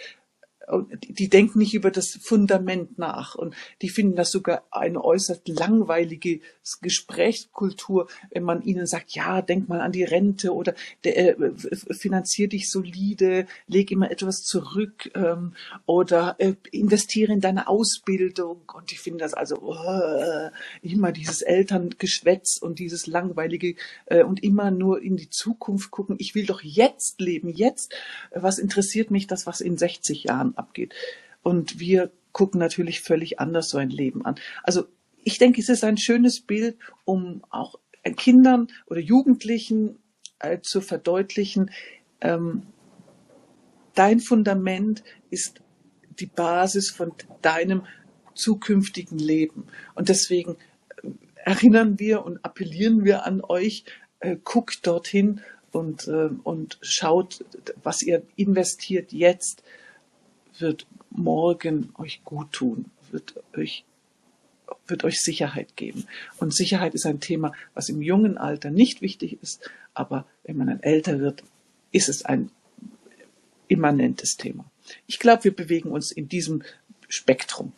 die 0.80 1.28
denken 1.28 1.58
nicht 1.58 1.74
über 1.74 1.90
das 1.90 2.18
Fundament 2.20 2.98
nach 2.98 3.34
und 3.34 3.54
die 3.82 3.88
finden 3.88 4.16
das 4.16 4.30
sogar 4.30 4.64
eine 4.70 5.04
äußerst 5.04 5.46
langweilige 5.48 6.40
Gesprächskultur, 6.80 8.08
wenn 8.30 8.44
man 8.44 8.62
ihnen 8.62 8.86
sagt, 8.86 9.12
ja, 9.12 9.42
denk 9.42 9.68
mal 9.68 9.80
an 9.80 9.92
die 9.92 10.04
Rente 10.04 10.54
oder 10.54 10.74
der, 11.04 11.38
äh, 11.38 11.52
finanzier 11.90 12.48
dich 12.48 12.70
solide, 12.70 13.46
leg 13.66 13.90
immer 13.90 14.10
etwas 14.10 14.44
zurück 14.44 15.10
ähm, 15.14 15.54
oder 15.86 16.36
äh, 16.38 16.54
investiere 16.70 17.32
in 17.32 17.40
deine 17.40 17.68
Ausbildung 17.68 18.62
und 18.74 18.90
die 18.90 18.96
finden 18.96 19.18
das 19.18 19.34
also 19.34 19.56
uh, 19.62 20.50
immer 20.82 21.12
dieses 21.12 21.42
Elterngeschwätz 21.42 22.56
und 22.56 22.78
dieses 22.78 23.06
langweilige 23.06 23.74
äh, 24.06 24.22
und 24.22 24.42
immer 24.42 24.70
nur 24.70 25.02
in 25.02 25.16
die 25.16 25.30
Zukunft 25.30 25.90
gucken. 25.90 26.16
Ich 26.18 26.34
will 26.34 26.46
doch 26.46 26.62
jetzt 26.62 27.20
leben, 27.20 27.48
jetzt. 27.48 27.94
Was 28.34 28.58
interessiert 28.58 29.10
mich 29.10 29.26
das, 29.26 29.46
was 29.46 29.60
in 29.60 29.76
60 29.76 30.24
Jahren 30.24 30.54
abgeht? 30.62 30.94
Und 31.42 31.78
wir 31.78 32.10
gucken 32.32 32.58
natürlich 32.58 33.00
völlig 33.00 33.38
anders 33.38 33.68
so 33.68 33.78
ein 33.78 33.90
Leben 33.90 34.24
an. 34.24 34.36
Also 34.62 34.84
ich 35.24 35.38
denke, 35.38 35.60
es 35.60 35.68
ist 35.68 35.84
ein 35.84 35.98
schönes 35.98 36.40
Bild, 36.40 36.76
um 37.04 37.42
auch 37.50 37.76
Kindern 38.16 38.68
oder 38.86 39.00
Jugendlichen 39.00 39.98
äh, 40.40 40.60
zu 40.60 40.80
verdeutlichen, 40.80 41.70
ähm, 42.20 42.66
dein 43.94 44.20
Fundament 44.20 45.04
ist 45.30 45.60
die 46.18 46.26
Basis 46.26 46.90
von 46.90 47.12
deinem 47.42 47.86
zukünftigen 48.34 49.18
Leben. 49.18 49.66
Und 49.94 50.08
deswegen 50.08 50.56
äh, 51.02 51.10
erinnern 51.36 51.98
wir 51.98 52.24
und 52.24 52.44
appellieren 52.44 53.04
wir 53.04 53.24
an 53.26 53.42
euch, 53.42 53.84
äh, 54.20 54.36
guckt 54.42 54.86
dorthin 54.86 55.40
und, 55.70 56.08
äh, 56.08 56.30
und 56.42 56.78
schaut, 56.82 57.44
was 57.82 58.02
ihr 58.02 58.22
investiert 58.36 59.12
jetzt, 59.12 59.62
wird 60.58 60.86
morgen 61.10 61.92
euch 61.96 62.22
gut 62.24 62.52
tun, 62.52 62.86
wird 63.10 63.34
euch 63.56 63.84
wird 64.86 65.04
euch 65.04 65.22
Sicherheit 65.22 65.76
geben. 65.76 66.06
Und 66.38 66.54
Sicherheit 66.54 66.94
ist 66.94 67.06
ein 67.06 67.20
Thema, 67.20 67.52
was 67.74 67.88
im 67.88 68.00
jungen 68.00 68.38
Alter 68.38 68.70
nicht 68.70 69.02
wichtig 69.02 69.38
ist, 69.42 69.68
aber 69.94 70.26
wenn 70.44 70.56
man 70.56 70.68
dann 70.68 70.80
älter 70.80 71.20
wird, 71.20 71.44
ist 71.92 72.08
es 72.08 72.24
ein 72.24 72.50
immanentes 73.68 74.36
Thema. 74.36 74.64
Ich 75.06 75.18
glaube, 75.18 75.44
wir 75.44 75.54
bewegen 75.54 75.90
uns 75.90 76.10
in 76.10 76.28
diesem 76.28 76.62
Spektrum. 77.08 77.72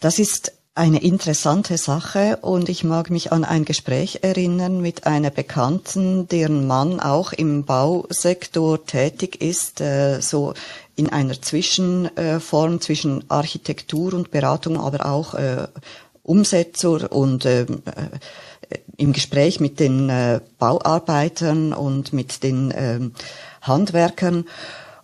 Das 0.00 0.18
ist 0.18 0.52
eine 0.74 1.02
interessante 1.02 1.76
Sache 1.76 2.38
und 2.40 2.70
ich 2.70 2.82
mag 2.82 3.10
mich 3.10 3.30
an 3.30 3.44
ein 3.44 3.66
Gespräch 3.66 4.20
erinnern 4.22 4.80
mit 4.80 5.06
einer 5.06 5.28
Bekannten, 5.28 6.28
deren 6.28 6.66
Mann 6.66 6.98
auch 6.98 7.34
im 7.34 7.64
Bausektor 7.64 8.86
tätig 8.86 9.42
ist, 9.42 9.82
äh, 9.82 10.20
so 10.22 10.54
in 10.96 11.10
einer 11.10 11.40
Zwischenform 11.40 12.80
zwischen 12.80 13.30
Architektur 13.30 14.14
und 14.14 14.30
Beratung, 14.30 14.80
aber 14.80 15.04
auch 15.04 15.34
äh, 15.34 15.68
Umsetzer 16.22 17.12
und 17.12 17.44
ähm, 17.44 17.82
äh, 17.84 18.78
im 18.96 19.12
Gespräch 19.12 19.60
mit 19.60 19.78
den 19.78 20.08
äh, 20.08 20.40
Bauarbeitern 20.58 21.74
und 21.74 22.14
mit 22.14 22.42
den 22.42 22.72
ähm, 22.74 23.12
Handwerkern. 23.60 24.46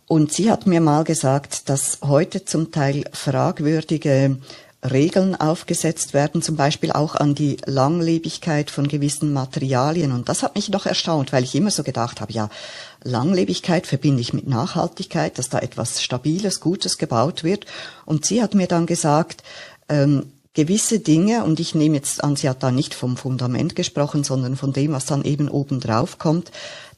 Und 0.06 0.32
sie 0.32 0.50
hat 0.50 0.66
mir 0.66 0.80
mal 0.80 1.04
gesagt, 1.04 1.68
dass 1.68 1.98
heute 2.02 2.46
zum 2.46 2.72
Teil 2.72 3.04
fragwürdige 3.12 4.38
Regeln 4.82 5.34
aufgesetzt 5.34 6.14
werden, 6.14 6.40
zum 6.40 6.54
Beispiel 6.54 6.92
auch 6.92 7.16
an 7.16 7.34
die 7.34 7.56
Langlebigkeit 7.66 8.70
von 8.70 8.86
gewissen 8.86 9.32
Materialien. 9.32 10.12
Und 10.12 10.28
das 10.28 10.42
hat 10.42 10.54
mich 10.54 10.70
doch 10.70 10.86
erstaunt, 10.86 11.32
weil 11.32 11.42
ich 11.42 11.54
immer 11.56 11.72
so 11.72 11.82
gedacht 11.82 12.20
habe, 12.20 12.32
ja, 12.32 12.48
Langlebigkeit 13.02 13.86
verbinde 13.86 14.20
ich 14.20 14.32
mit 14.32 14.46
Nachhaltigkeit, 14.46 15.36
dass 15.38 15.48
da 15.48 15.58
etwas 15.58 16.02
Stabiles, 16.02 16.60
Gutes 16.60 16.96
gebaut 16.96 17.42
wird. 17.42 17.66
Und 18.04 18.24
sie 18.24 18.40
hat 18.40 18.54
mir 18.54 18.68
dann 18.68 18.86
gesagt, 18.86 19.42
ähm, 19.88 20.32
gewisse 20.54 21.00
Dinge, 21.00 21.44
und 21.44 21.58
ich 21.58 21.74
nehme 21.74 21.96
jetzt 21.96 22.22
an, 22.22 22.36
sie 22.36 22.48
hat 22.48 22.62
da 22.62 22.70
nicht 22.70 22.94
vom 22.94 23.16
Fundament 23.16 23.74
gesprochen, 23.74 24.22
sondern 24.22 24.56
von 24.56 24.72
dem, 24.72 24.92
was 24.92 25.06
dann 25.06 25.24
eben 25.24 25.48
oben 25.48 25.80
drauf 25.80 26.18
kommt, 26.18 26.52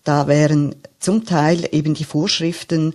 da 0.04 0.26
wären 0.26 0.76
zum 0.98 1.24
Teil 1.24 1.66
eben 1.72 1.94
die 1.94 2.04
Vorschriften 2.04 2.94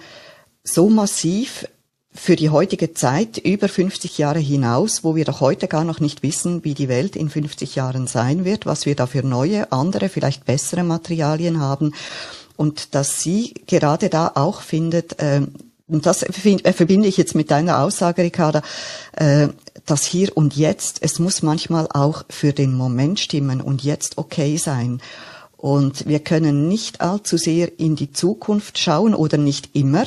so 0.64 0.90
massiv 0.90 1.68
für 2.16 2.36
die 2.36 2.50
heutige 2.50 2.94
Zeit 2.94 3.38
über 3.38 3.68
50 3.68 4.18
Jahre 4.18 4.40
hinaus, 4.40 5.04
wo 5.04 5.16
wir 5.16 5.26
doch 5.26 5.42
heute 5.42 5.68
gar 5.68 5.84
noch 5.84 6.00
nicht 6.00 6.24
wissen, 6.24 6.64
wie 6.64 6.74
die 6.74 6.88
Welt 6.88 7.16
in 7.16 7.30
50 7.30 7.76
Jahren 7.76 8.08
sein 8.08 8.46
wird, 8.46 8.66
was 8.66 8.86
wir 8.86 8.96
da 8.96 9.06
für 9.06 9.22
neue, 9.22 9.72
andere, 9.72 10.10
vielleicht 10.10 10.46
bessere 10.46 10.84
Materialien 10.84 11.60
haben. 11.60 11.94
Und 12.56 12.96
dass 12.96 13.20
sie 13.20 13.54
gerade 13.68 14.10
da 14.10 14.32
auch 14.36 14.62
findet, 14.62 15.20
äh, 15.20 15.42
und 15.88 16.06
das 16.06 16.24
äh, 16.24 16.74
verbinde 16.74 17.08
ich 17.08 17.18
jetzt 17.18 17.36
mit 17.36 17.52
deiner 17.52 17.80
Aussage, 17.80 18.24
Ricarda, 18.24 18.62
äh, 19.14 19.50
das 19.86 20.06
Hier 20.06 20.36
und 20.36 20.56
Jetzt, 20.56 21.00
es 21.02 21.20
muss 21.20 21.44
manchmal 21.44 21.88
auch 21.92 22.24
für 22.30 22.54
den 22.54 22.74
Moment 22.74 23.20
stimmen 23.20 23.62
und 23.62 23.84
jetzt 23.84 24.18
okay 24.18 24.58
sein. 24.58 25.02
Und 25.58 26.08
wir 26.08 26.20
können 26.20 26.68
nicht 26.68 27.02
allzu 27.02 27.38
sehr 27.38 27.80
in 27.80 27.96
die 27.96 28.12
Zukunft 28.12 28.78
schauen 28.78 29.16
oder 29.16 29.38
nicht 29.38 29.76
immer, 29.76 30.06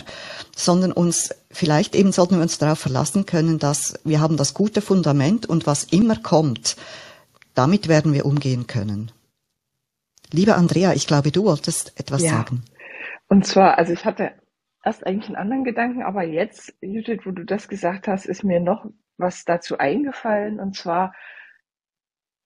sondern 0.56 0.92
uns, 0.92 1.30
vielleicht 1.58 1.96
eben 1.96 2.12
sollten 2.12 2.36
wir 2.36 2.42
uns 2.42 2.58
darauf 2.58 2.78
verlassen 2.78 3.26
können, 3.26 3.58
dass 3.58 4.00
wir 4.04 4.20
haben 4.20 4.36
das 4.36 4.54
gute 4.54 4.80
Fundament 4.80 5.46
und 5.46 5.66
was 5.66 5.84
immer 5.84 6.16
kommt, 6.16 6.76
damit 7.54 7.88
werden 7.88 8.12
wir 8.12 8.24
umgehen 8.24 8.66
können. 8.68 9.10
Liebe 10.32 10.54
Andrea, 10.54 10.92
ich 10.92 11.06
glaube, 11.06 11.32
du 11.32 11.44
wolltest 11.44 11.98
etwas 11.98 12.22
Ja, 12.22 12.30
sagen. 12.30 12.62
und 13.28 13.44
zwar, 13.44 13.76
also 13.76 13.92
ich 13.92 14.04
hatte 14.04 14.32
erst 14.84 15.04
eigentlich 15.06 15.26
einen 15.26 15.36
anderen 15.36 15.64
Gedanken, 15.64 16.02
aber 16.02 16.22
jetzt, 16.22 16.72
Judith, 16.80 17.22
wo 17.24 17.32
du 17.32 17.44
das 17.44 17.66
gesagt 17.66 18.06
hast, 18.06 18.26
ist 18.26 18.44
mir 18.44 18.60
noch 18.60 18.86
was 19.16 19.44
dazu 19.44 19.78
eingefallen. 19.78 20.60
Und 20.60 20.76
zwar 20.76 21.12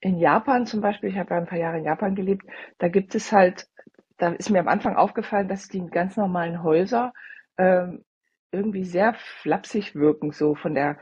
in 0.00 0.18
Japan 0.18 0.66
zum 0.66 0.80
Beispiel, 0.80 1.10
ich 1.10 1.18
habe 1.18 1.34
ja 1.34 1.40
ein 1.40 1.46
paar 1.46 1.58
Jahre 1.58 1.78
in 1.78 1.84
Japan 1.84 2.14
gelebt, 2.14 2.46
da 2.78 2.88
gibt 2.88 3.14
es 3.14 3.30
halt, 3.30 3.68
da 4.16 4.30
ist 4.30 4.48
mir 4.48 4.60
am 4.60 4.68
Anfang 4.68 4.96
aufgefallen, 4.96 5.48
dass 5.48 5.68
die 5.68 5.84
ganz 5.86 6.16
normalen 6.16 6.62
Häuser 6.62 7.12
ähm, 7.58 8.04
irgendwie 8.52 8.84
sehr 8.84 9.14
flapsig 9.14 9.94
wirken, 9.94 10.32
so 10.32 10.54
von 10.54 10.74
der 10.74 10.98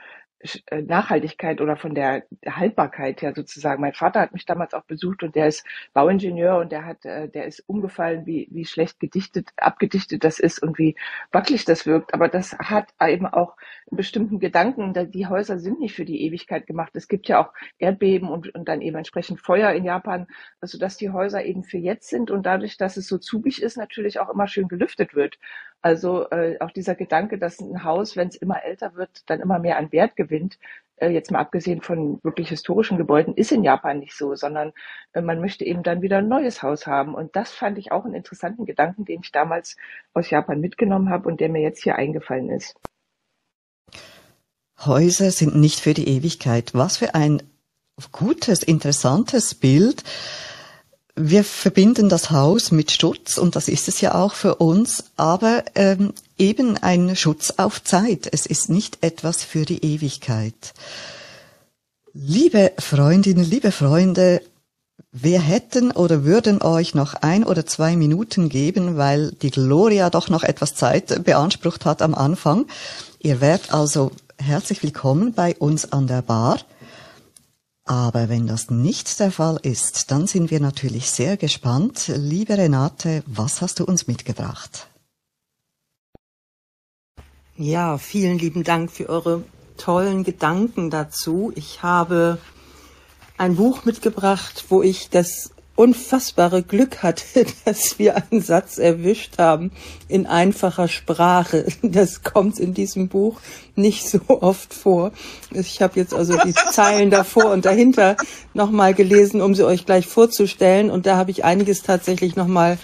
äh, 0.69 0.81
Nachhaltigkeit 0.81 1.61
oder 1.61 1.77
von 1.77 1.95
der 1.95 2.25
Haltbarkeit 2.47 3.21
her 3.21 3.35
sozusagen. 3.37 3.83
Mein 3.83 3.93
Vater 3.93 4.21
hat 4.21 4.33
mich 4.33 4.47
damals 4.47 4.73
auch 4.73 4.85
besucht 4.85 5.23
und 5.23 5.35
der 5.35 5.49
ist 5.49 5.67
Bauingenieur 5.93 6.57
und 6.57 6.73
der 6.73 6.87
hat, 6.87 7.05
äh, 7.05 7.29
der 7.29 7.45
ist 7.45 7.63
umgefallen, 7.67 8.25
wie, 8.25 8.49
wie 8.51 8.65
schlecht 8.65 9.01
gedichtet, 9.01 9.51
abgedichtet 9.59 10.25
das 10.25 10.39
ist 10.41 10.63
und 10.63 10.79
wie 10.79 10.97
wackelig 11.31 11.67
das 11.67 11.85
wirkt. 11.87 12.15
Aber 12.15 12.29
das 12.29 12.59
hat 12.59 12.89
eben 13.03 13.27
auch 13.27 13.57
einen 13.91 13.99
bestimmten 13.99 14.39
Gedanken. 14.39 14.95
Die 15.11 15.27
Häuser 15.27 15.59
sind 15.59 15.79
nicht 15.79 15.95
für 15.95 16.07
die 16.07 16.23
Ewigkeit 16.23 16.67
gemacht. 16.67 16.93
Es 16.95 17.09
gibt 17.09 17.29
ja 17.29 17.45
auch 17.45 17.53
Erdbeben 17.79 18.31
und, 18.31 18.55
und 18.55 18.67
dann 18.67 18.81
eben 18.81 18.97
entsprechend 18.97 19.41
Feuer 19.41 19.73
in 19.73 19.85
Japan, 19.85 20.27
also 20.63 20.79
dass 20.79 20.97
die 20.97 21.11
Häuser 21.11 21.45
eben 21.45 21.65
für 21.65 21.79
jetzt 21.79 22.09
sind 22.09 22.31
und 22.31 22.47
dadurch, 22.47 22.79
dass 22.79 22.97
es 22.97 23.07
so 23.09 23.19
zugig 23.19 23.61
ist, 23.61 23.77
natürlich 23.77 24.21
auch 24.21 24.31
immer 24.31 24.49
schön 24.49 24.69
gelüftet 24.69 25.15
wird. 25.15 25.39
Also 25.83 26.29
äh, 26.31 26.59
auch 26.61 26.71
dieser 26.71 26.95
Gedanke, 26.95 27.39
dass 27.39 27.59
ein 27.61 27.85
Haus, 27.85 28.17
wenn 28.17 28.29
es 28.29 28.37
immer 28.37 28.63
älter 28.63 28.95
wird, 28.97 29.23
dann 29.27 29.41
immer 29.41 29.59
mehr 29.59 29.79
an 29.79 29.93
Wert 29.93 30.15
gewinnt, 30.15 30.59
äh, 30.97 31.09
jetzt 31.09 31.31
mal 31.31 31.39
abgesehen 31.39 31.81
von 31.81 32.21
wirklich 32.23 32.51
historischen 32.51 32.99
Gebäuden, 32.99 33.35
ist 33.35 33.51
in 33.51 33.65
Japan 33.65 33.99
nicht 33.99 34.15
so, 34.15 34.35
sondern 34.35 34.73
äh, 35.13 35.23
man 35.23 35.41
möchte 35.41 35.65
eben 35.65 35.83
dann 35.83 36.03
wieder 36.03 36.19
ein 36.19 36.29
neues 36.29 36.63
Haus 36.63 36.87
haben. 36.87 37.15
Und 37.15 37.35
das 37.35 37.51
fand 37.51 37.79
ich 37.79 37.93
auch 37.93 38.05
einen 38.05 38.15
interessanten 38.15 38.67
Gedanken, 38.67 39.07
den 39.07 39.21
ich 39.23 39.33
damals 39.33 39.77
aus 40.13 40.29
Japan 40.29 40.61
mitgenommen 40.61 41.09
habe 41.09 41.29
und 41.29 41.41
der 41.41 41.49
mir 41.49 41.63
jetzt 41.63 41.83
hier 41.83 41.97
eingefallen 41.97 42.51
ist. 42.51 42.77
Häuser 44.85 45.31
sind 45.31 45.57
nicht 45.57 45.81
für 45.81 45.95
die 45.95 46.09
Ewigkeit. 46.09 46.75
Was 46.75 46.99
für 46.99 47.15
ein 47.15 47.43
gutes, 48.13 48.63
interessantes 48.63 49.55
Bild. 49.55 50.05
Wir 51.23 51.45
verbinden 51.45 52.09
das 52.09 52.31
Haus 52.31 52.73
mit 52.73 52.93
Schutz 52.93 53.37
und 53.37 53.55
das 53.55 53.69
ist 53.69 53.89
es 53.89 54.01
ja 54.01 54.15
auch 54.15 54.33
für 54.33 54.55
uns, 54.55 55.05
aber 55.19 55.65
ähm, 55.75 56.15
eben 56.39 56.79
ein 56.79 57.15
Schutz 57.15 57.53
auf 57.59 57.85
Zeit. 57.85 58.27
Es 58.33 58.47
ist 58.47 58.71
nicht 58.71 58.99
etwas 59.03 59.43
für 59.43 59.67
die 59.67 59.85
Ewigkeit. 59.85 60.73
Liebe 62.15 62.73
Freundinnen, 62.79 63.45
liebe 63.45 63.71
Freunde, 63.71 64.41
wir 65.13 65.43
hätten 65.43 65.91
oder 65.91 66.25
würden 66.25 66.63
euch 66.63 66.95
noch 66.95 67.13
ein 67.13 67.45
oder 67.45 67.67
zwei 67.67 67.97
Minuten 67.97 68.49
geben, 68.49 68.97
weil 68.97 69.33
die 69.33 69.51
Gloria 69.51 70.09
doch 70.09 70.31
noch 70.31 70.43
etwas 70.43 70.75
Zeit 70.75 71.23
beansprucht 71.23 71.85
hat 71.85 72.01
am 72.01 72.15
Anfang. 72.15 72.65
Ihr 73.19 73.43
werdet 73.43 73.75
also 73.75 74.11
herzlich 74.39 74.83
willkommen 74.83 75.35
bei 75.35 75.55
uns 75.57 75.93
an 75.93 76.07
der 76.07 76.23
Bar. 76.23 76.61
Aber 77.85 78.29
wenn 78.29 78.47
das 78.47 78.71
nicht 78.71 79.19
der 79.21 79.33
Fall 79.33 79.59
ist, 79.63 80.11
dann 80.11 80.27
sind 80.27 80.51
wir 80.51 80.61
natürlich 80.61 81.11
sehr 81.11 81.37
gespannt. 81.37 82.13
Liebe 82.15 82.57
Renate, 82.57 83.23
was 83.27 83.61
hast 83.61 83.81
du 83.81 83.85
uns 83.85 84.07
mitgebracht? 84.07 84.87
Ja, 87.57 87.99
vielen 87.99 88.39
lieben 88.39 88.65
Dank 88.65 88.91
für 88.91 89.09
eure 89.09 89.45
tollen 89.77 90.25
Gedanken 90.25 90.91
dazu. 90.91 91.53
Ich 91.57 91.83
habe 91.83 92.39
ein 93.37 93.57
Buch 93.57 93.85
mitgebracht, 93.85 94.67
wo 94.69 94.83
ich 94.83 95.11
das 95.11 95.51
unfassbare 95.81 96.63
Glück 96.63 97.03
hatte, 97.03 97.47
dass 97.65 97.99
wir 97.99 98.17
einen 98.17 98.43
Satz 98.43 98.77
erwischt 98.77 99.39
haben 99.39 99.73
in 100.09 100.27
einfacher 100.27 100.89
Sprache. 100.89 101.65
Das 101.83 102.23
kommt 102.23 102.59
in 102.59 102.75
diesem 102.75 103.09
Buch 103.09 103.41
nicht 103.75 104.07
so 104.09 104.21
oft 104.29 104.75
vor. 104.75 105.13
Ich 105.53 105.81
habe 105.81 105.99
jetzt 105.99 106.13
also 106.13 106.37
die 106.45 106.53
Zeilen 106.53 107.11
davor 107.11 107.51
und 107.51 107.65
dahinter 107.65 108.17
nochmal 108.53 108.93
gelesen, 108.93 109.41
um 109.41 109.55
sie 109.55 109.65
euch 109.65 109.87
gleich 109.87 110.07
vorzustellen. 110.07 110.91
Und 110.91 111.07
da 111.07 111.17
habe 111.17 111.31
ich 111.31 111.45
einiges 111.45 111.83
tatsächlich 111.83 112.37
nochmal 112.37 112.79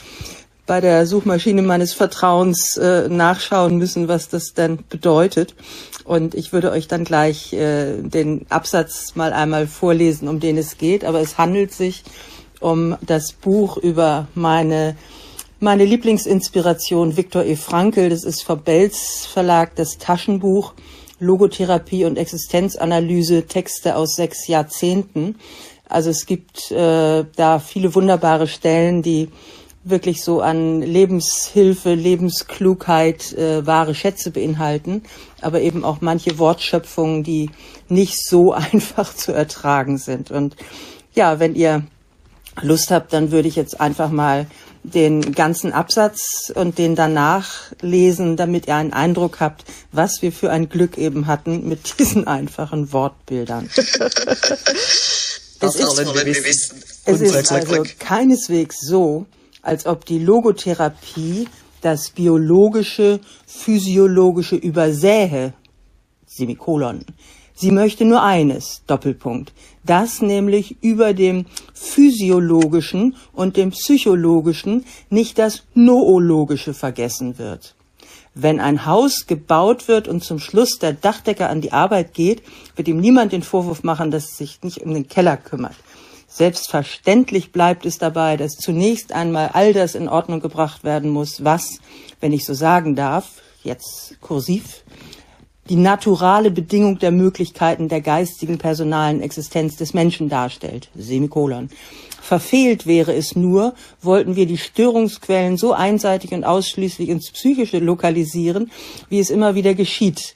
bei 0.64 0.80
der 0.80 1.06
Suchmaschine 1.06 1.62
meines 1.62 1.92
Vertrauens 1.92 2.76
äh, 2.76 3.08
nachschauen 3.08 3.76
müssen, 3.76 4.08
was 4.08 4.28
das 4.28 4.54
denn 4.54 4.78
bedeutet. 4.88 5.54
Und 6.04 6.34
ich 6.34 6.52
würde 6.52 6.70
euch 6.70 6.88
dann 6.88 7.04
gleich 7.04 7.52
äh, 7.52 8.00
den 8.00 8.46
Absatz 8.48 9.14
mal 9.16 9.32
einmal 9.32 9.66
vorlesen, 9.66 10.28
um 10.28 10.40
den 10.40 10.56
es 10.56 10.78
geht. 10.78 11.04
Aber 11.04 11.20
es 11.20 11.36
handelt 11.36 11.72
sich 11.72 12.02
um 12.60 12.96
das 13.00 13.32
Buch 13.32 13.76
über 13.76 14.28
meine 14.34 14.96
meine 15.58 15.86
Lieblingsinspiration 15.86 17.16
Viktor 17.16 17.44
E. 17.44 17.56
Frankl. 17.56 18.10
Das 18.10 18.24
ist 18.24 18.42
vom 18.42 18.60
Belz 18.60 19.26
Verlag 19.26 19.74
das 19.76 19.96
Taschenbuch 19.98 20.74
Logotherapie 21.18 22.04
und 22.04 22.18
Existenzanalyse 22.18 23.46
Texte 23.46 23.96
aus 23.96 24.16
sechs 24.16 24.48
Jahrzehnten. 24.48 25.36
Also 25.88 26.10
es 26.10 26.26
gibt 26.26 26.70
äh, 26.70 27.24
da 27.36 27.58
viele 27.58 27.94
wunderbare 27.94 28.48
Stellen, 28.48 29.02
die 29.02 29.28
wirklich 29.82 30.22
so 30.22 30.40
an 30.40 30.82
Lebenshilfe, 30.82 31.94
Lebensklugheit, 31.94 33.32
äh, 33.34 33.64
wahre 33.66 33.94
Schätze 33.94 34.32
beinhalten, 34.32 35.04
aber 35.40 35.60
eben 35.60 35.84
auch 35.84 36.00
manche 36.00 36.38
Wortschöpfungen, 36.38 37.22
die 37.22 37.50
nicht 37.88 38.18
so 38.18 38.52
einfach 38.72 39.14
zu 39.14 39.32
ertragen 39.32 39.96
sind. 39.96 40.30
Und 40.30 40.56
ja, 41.14 41.38
wenn 41.38 41.54
ihr 41.54 41.84
Lust 42.62 42.90
habt, 42.90 43.12
dann 43.12 43.30
würde 43.32 43.48
ich 43.48 43.56
jetzt 43.56 43.80
einfach 43.80 44.10
mal 44.10 44.46
den 44.82 45.32
ganzen 45.32 45.72
Absatz 45.72 46.52
und 46.54 46.78
den 46.78 46.94
danach 46.94 47.72
lesen, 47.80 48.36
damit 48.36 48.66
ihr 48.68 48.76
einen 48.76 48.92
Eindruck 48.92 49.40
habt, 49.40 49.64
was 49.92 50.22
wir 50.22 50.30
für 50.32 50.50
ein 50.50 50.68
Glück 50.68 50.96
eben 50.96 51.26
hatten 51.26 51.68
mit 51.68 51.98
diesen 51.98 52.26
einfachen 52.26 52.92
Wortbildern. 52.92 53.68
Das 53.74 53.98
Es 55.60 55.74
ist- 55.76 55.96
wollen 55.96 56.14
wir 56.14 56.26
wissen. 56.44 56.82
Es 57.04 57.20
ist 57.20 57.52
also 57.52 57.84
keineswegs 58.00 58.80
so, 58.80 59.26
als 59.62 59.86
ob 59.86 60.04
die 60.06 60.18
Logotherapie 60.18 61.48
das 61.82 62.10
biologische, 62.10 63.20
physiologische 63.46 64.56
übersähe. 64.56 65.52
Semikolon. 66.26 67.04
Sie 67.58 67.70
möchte 67.70 68.04
nur 68.04 68.22
eines, 68.22 68.82
Doppelpunkt, 68.86 69.54
dass 69.82 70.20
nämlich 70.20 70.76
über 70.82 71.14
dem 71.14 71.46
physiologischen 71.72 73.16
und 73.32 73.56
dem 73.56 73.70
psychologischen 73.70 74.84
nicht 75.08 75.38
das 75.38 75.62
noologische 75.72 76.74
vergessen 76.74 77.38
wird. 77.38 77.74
Wenn 78.34 78.60
ein 78.60 78.84
Haus 78.84 79.26
gebaut 79.26 79.88
wird 79.88 80.06
und 80.06 80.22
zum 80.22 80.38
Schluss 80.38 80.78
der 80.78 80.92
Dachdecker 80.92 81.48
an 81.48 81.62
die 81.62 81.72
Arbeit 81.72 82.12
geht, 82.12 82.42
wird 82.76 82.88
ihm 82.88 83.00
niemand 83.00 83.32
den 83.32 83.42
Vorwurf 83.42 83.82
machen, 83.82 84.10
dass 84.10 84.32
er 84.32 84.36
sich 84.36 84.62
nicht 84.62 84.82
um 84.82 84.92
den 84.92 85.08
Keller 85.08 85.38
kümmert. 85.38 85.76
Selbstverständlich 86.28 87.52
bleibt 87.52 87.86
es 87.86 87.96
dabei, 87.96 88.36
dass 88.36 88.56
zunächst 88.56 89.12
einmal 89.12 89.48
all 89.54 89.72
das 89.72 89.94
in 89.94 90.10
Ordnung 90.10 90.40
gebracht 90.40 90.84
werden 90.84 91.08
muss, 91.10 91.42
was, 91.42 91.78
wenn 92.20 92.34
ich 92.34 92.44
so 92.44 92.52
sagen 92.52 92.94
darf, 92.94 93.30
jetzt 93.64 94.20
kursiv, 94.20 94.82
die 95.68 95.76
naturale 95.76 96.50
Bedingung 96.50 96.98
der 96.98 97.10
Möglichkeiten 97.10 97.88
der 97.88 98.00
geistigen 98.00 98.58
personalen 98.58 99.20
Existenz 99.20 99.76
des 99.76 99.94
Menschen 99.94 100.28
darstellt. 100.28 100.88
Semikolon. 100.94 101.70
Verfehlt 102.20 102.86
wäre 102.86 103.14
es 103.14 103.36
nur, 103.36 103.74
wollten 104.02 104.34
wir 104.34 104.46
die 104.46 104.58
Störungsquellen 104.58 105.56
so 105.56 105.72
einseitig 105.72 106.32
und 106.32 106.44
ausschließlich 106.44 107.08
ins 107.08 107.30
Psychische 107.30 107.78
lokalisieren, 107.78 108.70
wie 109.08 109.20
es 109.20 109.30
immer 109.30 109.54
wieder 109.54 109.74
geschieht 109.74 110.34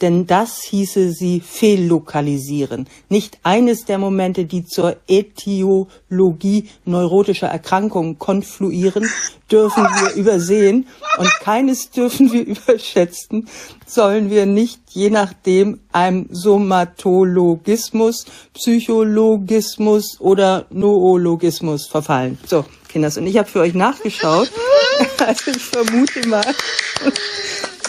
denn 0.00 0.26
das 0.26 0.62
hieße 0.62 1.12
sie 1.12 1.40
fehllokalisieren. 1.40 2.88
Nicht 3.08 3.38
eines 3.42 3.84
der 3.84 3.98
Momente, 3.98 4.44
die 4.44 4.64
zur 4.64 4.96
Ätiologie 5.08 6.68
neurotischer 6.84 7.48
Erkrankungen 7.48 8.18
konfluieren, 8.18 9.08
dürfen 9.50 9.84
wir 9.84 10.14
übersehen 10.14 10.86
und 11.18 11.30
keines 11.40 11.90
dürfen 11.90 12.32
wir 12.32 12.44
überschätzen, 12.46 13.48
sollen 13.86 14.30
wir 14.30 14.46
nicht 14.46 14.80
je 14.90 15.10
nachdem 15.10 15.80
einem 15.92 16.28
Somatologismus, 16.30 18.26
Psychologismus 18.54 20.20
oder 20.20 20.66
Noologismus 20.70 21.86
verfallen. 21.86 22.38
So, 22.46 22.64
Kinders, 22.88 23.16
und 23.16 23.26
ich 23.26 23.38
habe 23.38 23.48
für 23.48 23.60
euch 23.60 23.74
nachgeschaut. 23.74 24.50
Also 25.18 25.50
ich 25.50 25.64
vermute 25.64 26.26
mal, 26.28 26.44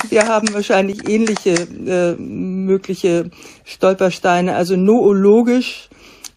wir 0.10 0.28
haben 0.28 0.54
wahrscheinlich 0.54 1.08
ähnliche 1.08 1.52
äh, 1.52 2.16
mögliche 2.16 3.32
Stolpersteine. 3.66 4.56
Also 4.56 4.76
noologisch 4.76 5.90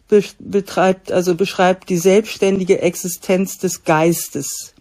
be 0.08 0.22
betreibt, 0.38 1.12
also 1.12 1.34
beschreibt 1.34 1.88
die 1.88 1.98
selbstständige 1.98 2.80
Existenz 2.80 3.58
des 3.58 3.84
Geistes. 3.84 4.74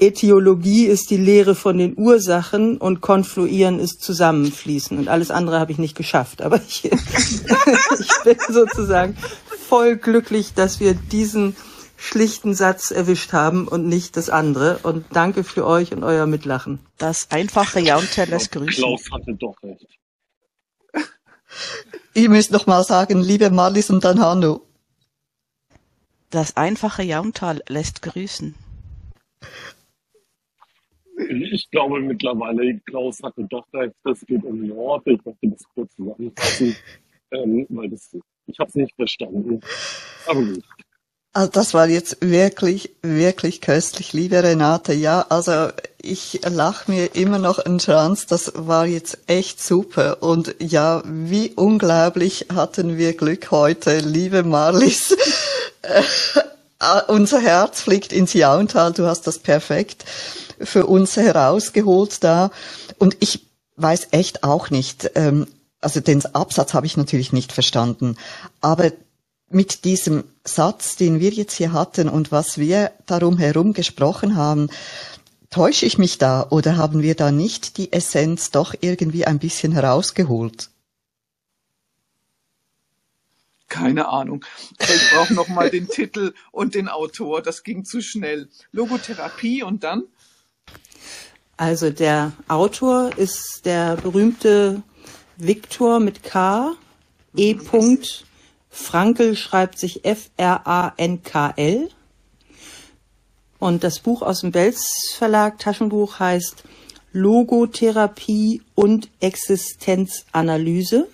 Etiologie 0.00 0.86
ist 0.86 1.10
die 1.10 1.16
Lehre 1.16 1.56
von 1.56 1.76
den 1.76 1.98
Ursachen 1.98 2.78
und 2.78 3.00
Konfluieren 3.00 3.80
ist 3.80 4.00
Zusammenfließen. 4.00 4.96
Und 4.96 5.08
alles 5.08 5.32
andere 5.32 5.58
habe 5.58 5.72
ich 5.72 5.78
nicht 5.78 5.96
geschafft. 5.96 6.40
Aber 6.40 6.60
ich, 6.68 6.84
ich 6.88 8.12
bin 8.24 8.36
sozusagen 8.48 9.16
voll 9.68 9.96
glücklich, 9.96 10.54
dass 10.54 10.78
wir 10.78 10.94
diesen 10.94 11.56
schlichten 11.98 12.54
Satz 12.54 12.90
erwischt 12.90 13.32
haben 13.32 13.68
und 13.68 13.86
nicht 13.86 14.16
das 14.16 14.30
andere. 14.30 14.78
Und 14.84 15.04
danke 15.12 15.44
für 15.44 15.66
euch 15.66 15.92
und 15.92 16.04
euer 16.04 16.26
Mitlachen. 16.26 16.78
Das 16.96 17.30
einfache 17.30 17.80
Jaunter 17.80 18.26
lässt 18.26 18.52
grüßen. 18.52 18.82
Klaus 18.82 19.10
hatte 19.10 19.34
doch 19.34 19.56
recht. 19.62 19.98
Ich 22.14 22.28
muss 22.28 22.50
noch 22.50 22.66
mal 22.66 22.84
sagen, 22.84 23.20
liebe 23.20 23.50
Marlies 23.50 23.90
und 23.90 24.04
dann 24.04 24.20
Hanno. 24.20 24.62
Das 26.30 26.56
einfache 26.56 27.02
Jauntal 27.02 27.62
lässt 27.68 28.02
grüßen. 28.02 28.54
Ich 31.16 31.68
glaube 31.70 32.00
mittlerweile, 32.00 32.78
Klaus 32.80 33.20
hatte 33.22 33.44
doch 33.44 33.66
recht, 33.72 33.94
es 34.04 34.24
geht 34.26 34.44
um 34.44 34.66
Nord. 34.66 35.06
Ich 35.06 35.24
möchte 35.24 35.48
das 35.48 35.62
kurz 35.74 35.94
zusammenfassen, 35.96 36.76
ähm, 37.32 37.66
weil 37.70 37.88
das, 37.90 38.16
ich 38.46 38.58
habe 38.58 38.68
es 38.68 38.74
nicht 38.76 38.94
verstanden. 38.94 39.60
Aber 40.26 40.44
gut. 40.44 40.64
Also 41.32 41.50
das 41.50 41.74
war 41.74 41.88
jetzt 41.88 42.18
wirklich, 42.20 42.90
wirklich 43.02 43.60
köstlich, 43.60 44.12
liebe 44.12 44.42
Renate. 44.42 44.92
Ja, 44.94 45.26
also 45.28 45.68
ich 46.00 46.40
lach 46.48 46.88
mir 46.88 47.14
immer 47.14 47.38
noch 47.38 47.58
einen 47.58 47.80
Schranz. 47.80 48.26
Das 48.26 48.52
war 48.56 48.86
jetzt 48.86 49.18
echt 49.26 49.62
super. 49.62 50.22
Und 50.22 50.54
ja, 50.58 51.02
wie 51.04 51.52
unglaublich 51.54 52.46
hatten 52.52 52.96
wir 52.96 53.16
Glück 53.16 53.50
heute, 53.50 53.98
liebe 53.98 54.42
Marlies. 54.42 55.16
Äh, 55.82 56.02
unser 57.08 57.40
Herz 57.40 57.82
fliegt 57.82 58.12
ins 58.12 58.32
Jauntal. 58.32 58.92
Du 58.92 59.06
hast 59.06 59.26
das 59.26 59.38
perfekt 59.38 60.04
für 60.60 60.86
uns 60.86 61.16
herausgeholt 61.16 62.24
da. 62.24 62.50
Und 62.98 63.16
ich 63.20 63.46
weiß 63.76 64.08
echt 64.10 64.44
auch 64.44 64.70
nicht, 64.70 65.10
ähm, 65.14 65.46
also 65.80 66.00
den 66.00 66.24
Absatz 66.34 66.74
habe 66.74 66.86
ich 66.86 66.96
natürlich 66.96 67.32
nicht 67.32 67.52
verstanden, 67.52 68.16
aber 68.60 68.90
mit 69.50 69.84
diesem 69.84 70.24
Satz, 70.44 70.96
den 70.96 71.20
wir 71.20 71.30
jetzt 71.30 71.54
hier 71.54 71.72
hatten 71.72 72.08
und 72.08 72.32
was 72.32 72.58
wir 72.58 72.92
darum 73.06 73.38
herum 73.38 73.72
gesprochen 73.72 74.36
haben, 74.36 74.68
täusche 75.50 75.86
ich 75.86 75.98
mich 75.98 76.18
da 76.18 76.46
oder 76.50 76.76
haben 76.76 77.02
wir 77.02 77.14
da 77.14 77.32
nicht 77.32 77.78
die 77.78 77.92
Essenz 77.92 78.50
doch 78.50 78.74
irgendwie 78.80 79.24
ein 79.24 79.38
bisschen 79.38 79.72
herausgeholt? 79.72 80.70
Keine 83.68 84.08
Ahnung. 84.08 84.44
Ich 84.78 85.10
brauche 85.12 85.34
noch 85.34 85.48
mal 85.48 85.68
den 85.68 85.88
Titel 85.88 86.32
und 86.52 86.74
den 86.74 86.88
Autor. 86.88 87.42
Das 87.42 87.62
ging 87.62 87.84
zu 87.84 88.00
schnell. 88.00 88.48
Logotherapie 88.72 89.62
und 89.62 89.84
dann? 89.84 90.04
Also 91.58 91.90
der 91.90 92.32
Autor 92.48 93.16
ist 93.18 93.62
der 93.64 93.96
berühmte 93.96 94.82
Viktor 95.36 96.00
mit 96.00 96.22
K. 96.22 96.72
E. 97.36 97.54
Frankel 98.78 99.36
schreibt 99.36 99.78
sich 99.78 100.04
F-R-A-N-K-L. 100.04 101.90
Und 103.58 103.84
das 103.84 103.98
Buch 103.98 104.22
aus 104.22 104.40
dem 104.40 104.52
Belz 104.52 105.14
Verlag, 105.16 105.58
Taschenbuch, 105.58 106.20
heißt 106.20 106.62
Logotherapie 107.12 108.62
und 108.74 109.10
Existenzanalyse. 109.20 111.08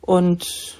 Und 0.00 0.76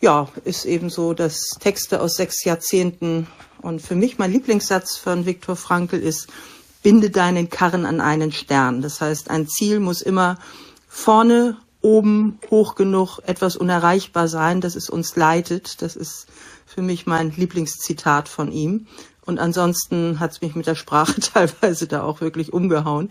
ja, 0.00 0.28
ist 0.44 0.64
eben 0.64 0.90
so, 0.90 1.14
dass 1.14 1.50
Texte 1.60 2.00
aus 2.00 2.16
sechs 2.16 2.44
Jahrzehnten 2.44 3.28
und 3.62 3.80
für 3.80 3.94
mich 3.94 4.18
mein 4.18 4.32
Lieblingssatz 4.32 4.98
von 4.98 5.24
Viktor 5.24 5.56
Frankl 5.56 5.96
ist, 5.96 6.28
binde 6.82 7.10
deinen 7.10 7.48
Karren 7.48 7.86
an 7.86 8.00
einen 8.00 8.32
Stern. 8.32 8.82
Das 8.82 9.00
heißt, 9.00 9.30
ein 9.30 9.46
Ziel 9.48 9.80
muss 9.80 10.02
immer 10.02 10.38
vorne 10.88 11.56
oben 11.84 12.38
hoch 12.50 12.74
genug 12.74 13.20
etwas 13.26 13.56
unerreichbar 13.56 14.26
sein, 14.26 14.60
dass 14.62 14.74
es 14.74 14.88
uns 14.88 15.16
leitet. 15.16 15.82
Das 15.82 15.96
ist 15.96 16.26
für 16.64 16.80
mich 16.80 17.06
mein 17.06 17.30
Lieblingszitat 17.30 18.28
von 18.28 18.50
ihm. 18.50 18.86
Und 19.26 19.38
ansonsten 19.38 20.18
hat 20.18 20.32
es 20.32 20.40
mich 20.40 20.54
mit 20.54 20.66
der 20.66 20.74
Sprache 20.74 21.20
teilweise 21.34 21.86
da 21.86 22.02
auch 22.02 22.20
wirklich 22.20 22.52
umgehauen. 22.52 23.10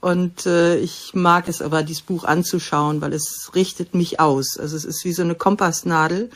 Und 0.00 0.46
äh, 0.46 0.76
ich 0.78 1.12
mag 1.14 1.48
es 1.48 1.60
aber, 1.60 1.82
dieses 1.82 2.02
Buch 2.02 2.24
anzuschauen, 2.24 3.00
weil 3.00 3.12
es 3.12 3.50
richtet 3.54 3.94
mich 3.94 4.20
aus. 4.20 4.58
Also 4.58 4.76
es 4.76 4.84
ist 4.84 5.04
wie 5.04 5.12
so 5.12 5.22
eine 5.22 5.34
Kompassnadel. 5.34 6.30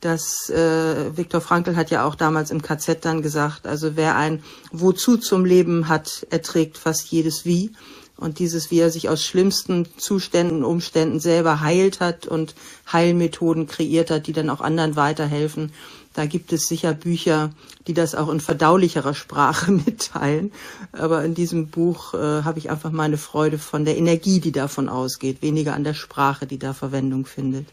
Das 0.00 0.50
äh, 0.50 1.16
Viktor 1.16 1.40
Frankl 1.40 1.76
hat 1.76 1.90
ja 1.90 2.04
auch 2.04 2.14
damals 2.14 2.50
im 2.50 2.60
KZ 2.60 3.04
dann 3.04 3.22
gesagt, 3.22 3.66
also 3.66 3.96
wer 3.96 4.16
ein 4.16 4.42
Wozu 4.70 5.16
zum 5.16 5.46
Leben 5.46 5.88
hat, 5.88 6.26
erträgt 6.30 6.76
fast 6.76 7.06
jedes 7.10 7.46
Wie. 7.46 7.72
Und 8.16 8.38
dieses, 8.38 8.70
wie 8.70 8.80
er 8.80 8.90
sich 8.90 9.08
aus 9.08 9.22
schlimmsten 9.22 9.86
Zuständen, 9.98 10.64
Umständen 10.64 11.20
selber 11.20 11.60
heilt 11.60 12.00
hat 12.00 12.26
und 12.26 12.54
Heilmethoden 12.90 13.66
kreiert 13.66 14.10
hat, 14.10 14.26
die 14.26 14.32
dann 14.32 14.48
auch 14.48 14.62
anderen 14.62 14.96
weiterhelfen. 14.96 15.72
Da 16.14 16.24
gibt 16.24 16.50
es 16.54 16.66
sicher 16.66 16.94
Bücher, 16.94 17.50
die 17.86 17.92
das 17.92 18.14
auch 18.14 18.30
in 18.30 18.40
verdaulicherer 18.40 19.12
Sprache 19.12 19.70
mitteilen. 19.86 20.50
Aber 20.92 21.22
in 21.24 21.34
diesem 21.34 21.68
Buch 21.68 22.14
äh, 22.14 22.42
habe 22.42 22.58
ich 22.58 22.70
einfach 22.70 22.90
meine 22.90 23.18
Freude 23.18 23.58
von 23.58 23.84
der 23.84 23.98
Energie, 23.98 24.40
die 24.40 24.52
davon 24.52 24.88
ausgeht, 24.88 25.42
weniger 25.42 25.74
an 25.74 25.84
der 25.84 25.94
Sprache, 25.94 26.46
die 26.46 26.58
da 26.58 26.72
Verwendung 26.72 27.26
findet. 27.26 27.66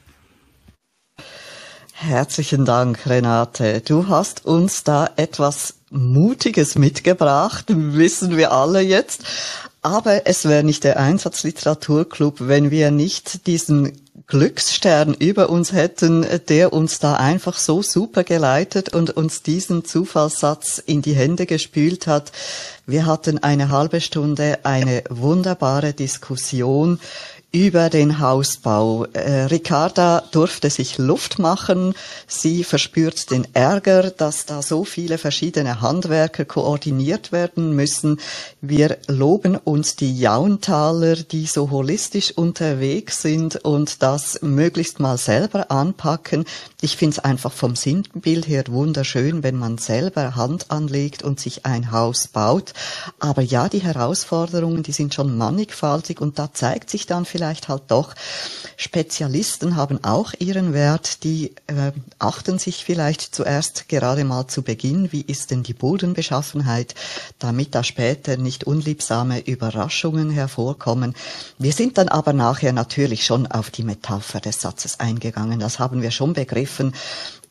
Herzlichen 1.94 2.66
Dank, 2.66 3.06
Renate. 3.06 3.80
Du 3.80 4.10
hast 4.10 4.46
uns 4.46 4.84
da 4.84 5.10
etwas 5.16 5.76
Mutiges 5.90 6.76
mitgebracht, 6.76 7.66
wissen 7.70 8.36
wir 8.36 8.52
alle 8.52 8.82
jetzt. 8.82 9.24
Aber 9.84 10.26
es 10.28 10.46
wäre 10.46 10.64
nicht 10.64 10.86
der 10.86 10.98
Einsatzliteraturclub, 10.98 12.38
wenn 12.40 12.72
wir 12.72 12.90
nicht 12.90 13.48
diesen 13.48 13.92
Glücksstern 14.28 15.14
über 15.14 15.50
uns 15.50 15.74
hätten, 15.74 16.26
der 16.48 16.72
uns 16.72 17.00
da 17.00 17.16
einfach 17.16 17.58
so 17.58 17.82
super 17.82 18.24
geleitet 18.24 18.94
und 18.94 19.10
uns 19.10 19.44
diesen 19.44 19.84
Zufallssatz 19.84 20.82
in 20.84 21.02
die 21.02 21.14
Hände 21.14 21.46
gespült 21.46 22.08
hat. 22.08 22.32
Wir 22.88 23.06
hatten 23.06 23.44
eine 23.44 23.70
halbe 23.70 24.00
Stunde 24.00 24.60
eine 24.64 25.04
wunderbare 25.10 25.92
Diskussion 25.92 27.00
über 27.54 27.92
den 27.92 28.20
Hausbau. 28.20 29.06
Äh, 29.14 29.44
Ricarda 29.44 30.24
durfte 30.32 30.72
sich 30.72 30.98
Luft 30.98 31.38
machen. 31.38 31.94
Sie 32.26 32.64
verspürt 32.64 33.30
den 33.30 33.48
Ärger, 33.54 34.10
dass 34.10 34.48
da 34.48 34.64
so 34.64 34.84
viele 34.84 35.20
verschiedene 35.20 35.80
Handwerker 35.80 36.46
koordiniert 36.46 37.32
werden 37.32 37.76
müssen. 37.76 38.20
Wir 38.60 38.98
loben 39.08 39.56
uns 39.56 39.96
die 39.96 40.18
Jauntaler, 40.20 41.16
die 41.16 41.46
so 41.46 41.70
holistisch 41.70 42.32
unterwegs 42.32 43.22
sind 43.22 43.58
und 43.58 44.02
das 44.02 44.40
möglichst 44.42 45.00
mal 45.00 45.20
selber 45.20 45.70
anpacken. 45.70 46.46
Ich 46.82 46.98
finde 46.98 47.18
es 47.18 47.20
einfach 47.24 47.52
vom 47.52 47.76
Sinnbild 47.76 48.48
her 48.48 48.64
wunderschön, 48.70 49.44
wenn 49.44 49.58
man 49.58 49.78
selber 49.78 50.36
Hand 50.36 50.72
anlegt 50.72 51.22
und 51.22 51.40
sich 51.40 51.68
ein 51.68 51.92
Haus 51.92 52.28
baut. 52.30 52.74
Aber 53.20 53.44
ja, 53.44 53.70
die 53.70 53.84
Herausforderungen, 53.84 54.82
die 54.82 54.92
sind 54.92 55.14
schon 55.14 55.38
mannigfaltig 55.38 56.20
und 56.20 56.40
da 56.40 56.52
zeigt 56.52 56.90
sich 56.90 57.06
dann 57.06 57.26
vielleicht 57.26 57.43
vielleicht 57.44 57.68
halt 57.68 57.84
doch. 57.88 58.16
Spezialisten 58.78 59.76
haben 59.76 60.02
auch 60.02 60.32
ihren 60.40 60.72
Wert, 60.72 61.26
die 61.26 61.54
äh, 61.68 61.92
achten 62.18 62.58
sich 62.58 62.86
vielleicht 62.86 63.36
zuerst 63.36 63.90
gerade 63.90 64.24
mal 64.24 64.48
zu 64.48 64.62
Beginn, 64.62 65.12
wie 65.12 65.22
ist 65.22 65.52
denn 65.52 65.62
die 65.62 65.74
Bodenbeschaffenheit, 65.74 66.96
damit 67.40 67.76
da 67.76 67.84
später 67.84 68.38
nicht 68.38 68.64
unliebsame 68.64 69.42
Überraschungen 69.42 70.30
hervorkommen. 70.30 71.16
Wir 71.60 71.74
sind 71.74 71.98
dann 71.98 72.08
aber 72.08 72.32
nachher 72.32 72.72
natürlich 72.72 73.26
schon 73.26 73.46
auf 73.46 73.70
die 73.70 73.84
Metapher 73.84 74.40
des 74.40 74.62
Satzes 74.62 75.02
eingegangen. 75.02 75.60
Das 75.60 75.80
haben 75.80 76.02
wir 76.02 76.12
schon 76.12 76.32
begriffen. 76.32 76.94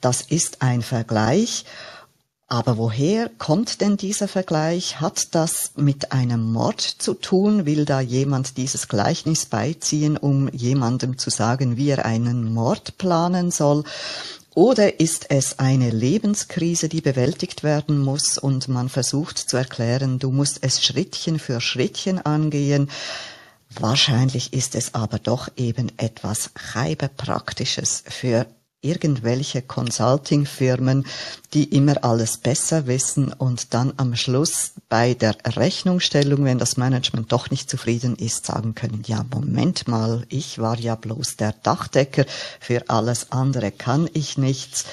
Das 0.00 0.22
ist 0.22 0.62
ein 0.62 0.80
Vergleich. 0.80 1.66
Aber 2.48 2.76
woher 2.76 3.30
kommt 3.38 3.80
denn 3.80 3.96
dieser 3.96 4.28
Vergleich? 4.28 5.00
Hat 5.00 5.34
das 5.34 5.72
mit 5.76 6.12
einem 6.12 6.52
Mord 6.52 6.80
zu 6.80 7.14
tun? 7.14 7.64
Will 7.64 7.86
da 7.86 8.00
jemand 8.00 8.58
dieses 8.58 8.88
Gleichnis 8.88 9.46
beiziehen, 9.46 10.18
um 10.18 10.48
jemandem 10.48 11.16
zu 11.16 11.30
sagen, 11.30 11.78
wie 11.78 11.88
er 11.90 12.04
einen 12.04 12.52
Mord 12.52 12.98
planen 12.98 13.50
soll? 13.50 13.84
Oder 14.54 15.00
ist 15.00 15.30
es 15.30 15.58
eine 15.58 15.88
Lebenskrise, 15.88 16.90
die 16.90 17.00
bewältigt 17.00 17.62
werden 17.62 17.98
muss 17.98 18.36
und 18.36 18.68
man 18.68 18.90
versucht 18.90 19.38
zu 19.38 19.56
erklären, 19.56 20.18
du 20.18 20.30
musst 20.30 20.58
es 20.60 20.84
Schrittchen 20.84 21.38
für 21.38 21.58
Schrittchen 21.62 22.18
angehen? 22.18 22.90
Wahrscheinlich 23.70 24.52
ist 24.52 24.74
es 24.74 24.92
aber 24.94 25.18
doch 25.18 25.48
eben 25.56 25.90
etwas 25.96 26.50
Heibepraktisches 26.74 28.04
für 28.06 28.46
irgendwelche 28.82 29.62
Consulting-Firmen, 29.62 31.06
die 31.54 31.64
immer 31.64 32.04
alles 32.04 32.36
besser 32.36 32.86
wissen 32.86 33.32
und 33.32 33.72
dann 33.74 33.94
am 33.96 34.16
Schluss 34.16 34.72
bei 34.88 35.14
der 35.14 35.36
Rechnungsstellung, 35.46 36.44
wenn 36.44 36.58
das 36.58 36.76
Management 36.76 37.32
doch 37.32 37.50
nicht 37.50 37.70
zufrieden 37.70 38.16
ist, 38.16 38.44
sagen 38.44 38.74
können, 38.74 39.04
ja, 39.06 39.24
Moment 39.32 39.88
mal, 39.88 40.26
ich 40.28 40.58
war 40.58 40.78
ja 40.78 40.96
bloß 40.96 41.36
der 41.36 41.54
Dachdecker, 41.62 42.26
für 42.60 42.90
alles 42.90 43.30
andere 43.30 43.70
kann 43.70 44.10
ich 44.12 44.36
nichts. 44.36 44.84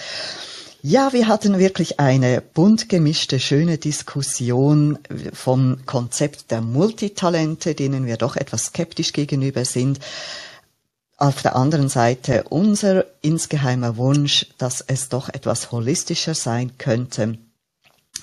Ja, 0.81 1.11
wir 1.11 1.27
hatten 1.27 1.59
wirklich 1.59 1.99
eine 1.99 2.41
bunt 2.41 2.87
gemischte, 2.87 3.41
schöne 3.41 3.77
Diskussion 3.77 4.97
vom 5.33 5.85
Konzept 5.85 6.51
der 6.51 6.61
Multitalente, 6.61 7.75
denen 7.75 8.05
wir 8.05 8.15
doch 8.15 8.37
etwas 8.37 8.67
skeptisch 8.67 9.11
gegenüber 9.11 9.65
sind. 9.65 9.99
Auf 11.21 11.41
der 11.41 11.57
anderen 11.57 11.89
Seite 11.89 12.45
unser 12.49 13.03
insgeheimer 13.21 13.97
Wunsch, 13.97 14.47
dass 14.57 14.79
es 14.79 15.09
doch 15.09 15.27
etwas 15.27 15.69
holistischer 15.69 16.33
sein 16.33 16.77
könnte. 16.77 17.37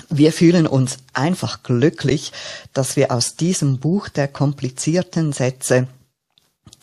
Wir 0.09 0.32
fühlen 0.32 0.66
uns 0.66 0.97
einfach 1.12 1.62
glücklich, 1.62 2.32
dass 2.72 2.97
wir 2.97 3.12
aus 3.12 3.36
diesem 3.36 3.80
Buch 3.80 4.09
der 4.09 4.28
komplizierten 4.28 5.34
Sätze 5.34 5.88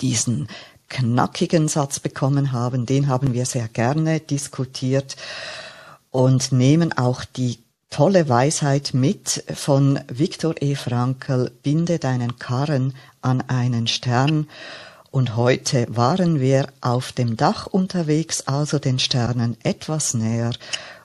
diesen 0.01 0.49
knackigen 0.87 1.67
Satz 1.67 1.99
bekommen 1.99 2.51
haben. 2.51 2.85
Den 2.85 3.07
haben 3.07 3.33
wir 3.33 3.47
sehr 3.47 3.67
gerne 3.67 4.19
diskutiert 4.19 5.15
und 6.11 6.51
nehmen 6.51 6.93
auch 6.95 7.25
die 7.25 7.57
tolle 7.89 8.29
Weisheit 8.29 8.93
mit 8.93 9.43
von 9.51 9.99
Viktor 10.09 10.53
E. 10.61 10.75
Frankl, 10.75 11.51
binde 11.63 11.97
deinen 11.97 12.37
Karren 12.37 12.93
an 13.23 13.41
einen 13.41 13.87
Stern 13.87 14.47
und 15.13 15.35
heute 15.35 15.85
waren 15.95 16.39
wir 16.39 16.69
auf 16.81 17.11
dem 17.11 17.37
Dach 17.37 17.67
unterwegs, 17.67 18.47
also 18.47 18.79
den 18.79 18.97
Sternen 18.97 19.55
etwas 19.61 20.15
näher. 20.15 20.53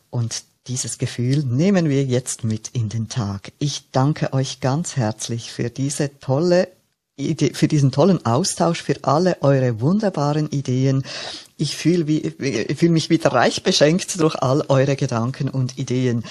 Und 0.09 0.45
dieses 0.67 0.97
Gefühl 0.97 1.45
nehmen 1.45 1.91
wir 1.91 2.05
jetzt 2.05 2.43
mit 2.43 2.69
in 2.69 2.89
den 2.89 3.11
Tag. 3.11 3.53
Ich 3.59 3.91
danke 3.93 4.33
euch 4.33 4.61
ganz 4.61 4.97
herzlich 4.97 5.53
für 5.53 5.69
diese 5.69 6.19
tolle 6.21 6.69
für 7.53 7.69
diesen 7.69 7.91
tollen 7.91 8.25
Austausch, 8.25 8.83
für 8.83 8.97
alle 9.03 9.37
eure 9.41 9.81
wunderbaren 9.81 10.49
Ideen. 10.51 11.03
Ich 11.57 11.77
fühle 11.77 12.07
fühl 12.77 12.91
mich 12.91 13.11
wieder 13.11 13.33
reich 13.33 13.64
beschenkt 13.64 14.21
durch 14.21 14.37
all 14.37 14.64
eure 14.69 14.95
Gedanken 14.95 15.49
und 15.49 15.77
Ideen. 15.77 16.23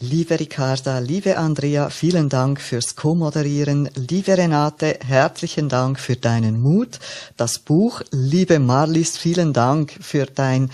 Liebe 0.00 0.38
Ricarda, 0.38 0.98
liebe 0.98 1.38
Andrea, 1.38 1.88
vielen 1.88 2.28
Dank 2.28 2.60
fürs 2.60 2.94
Co-Moderieren. 2.94 3.88
Liebe 3.94 4.36
Renate, 4.36 4.98
herzlichen 5.02 5.70
Dank 5.70 5.98
für 5.98 6.16
deinen 6.16 6.60
Mut. 6.60 6.98
Das 7.38 7.58
Buch, 7.58 8.02
liebe 8.10 8.58
Marlies, 8.58 9.16
vielen 9.16 9.54
Dank 9.54 9.92
für 10.02 10.26
dein 10.26 10.70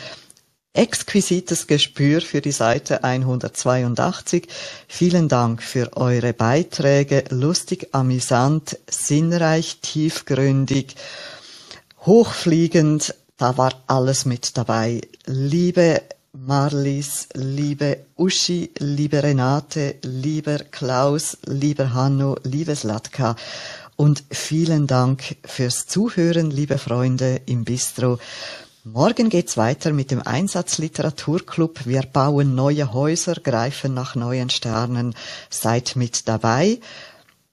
exquisites 0.81 1.67
Gespür 1.67 2.23
für 2.23 2.41
die 2.41 2.53
Seite 2.53 3.05
182. 3.05 4.49
Vielen 4.89 5.29
Dank 5.29 5.63
für 5.63 5.95
eure 5.95 6.33
Beiträge. 6.33 7.25
Lustig, 7.29 7.89
amüsant, 7.93 8.79
sinnreich, 8.89 9.81
tiefgründig, 9.83 10.97
hochfliegend, 12.07 13.15
da 13.37 13.59
war 13.59 13.75
alles 13.89 14.25
mit 14.25 14.57
dabei. 14.57 15.03
Liebe 15.27 16.01
Marlies, 16.33 17.29
liebe 17.35 17.99
Uschi, 18.17 18.71
liebe 18.79 19.23
Renate, 19.23 19.97
lieber 20.01 20.61
Klaus, 20.61 21.37
lieber 21.45 21.93
Hanno, 21.93 22.37
liebe 22.43 22.75
Slatka 22.75 23.37
und 23.97 24.25
vielen 24.31 24.87
Dank 24.87 25.37
fürs 25.45 25.87
Zuhören, 25.87 26.51
liebe 26.51 26.79
Freunde 26.79 27.43
im 27.45 27.65
Bistro. 27.65 28.19
Morgen 28.85 29.29
geht's 29.29 29.59
weiter 29.59 29.93
mit 29.93 30.11
dem 30.11 30.23
Einsatzliteraturclub. 30.27 31.85
Wir 31.85 32.01
bauen 32.01 32.55
neue 32.55 32.95
Häuser, 32.95 33.35
greifen 33.35 33.93
nach 33.93 34.15
neuen 34.15 34.49
Sternen. 34.49 35.15
Seid 35.51 35.97
mit 35.97 36.27
dabei. 36.29 36.81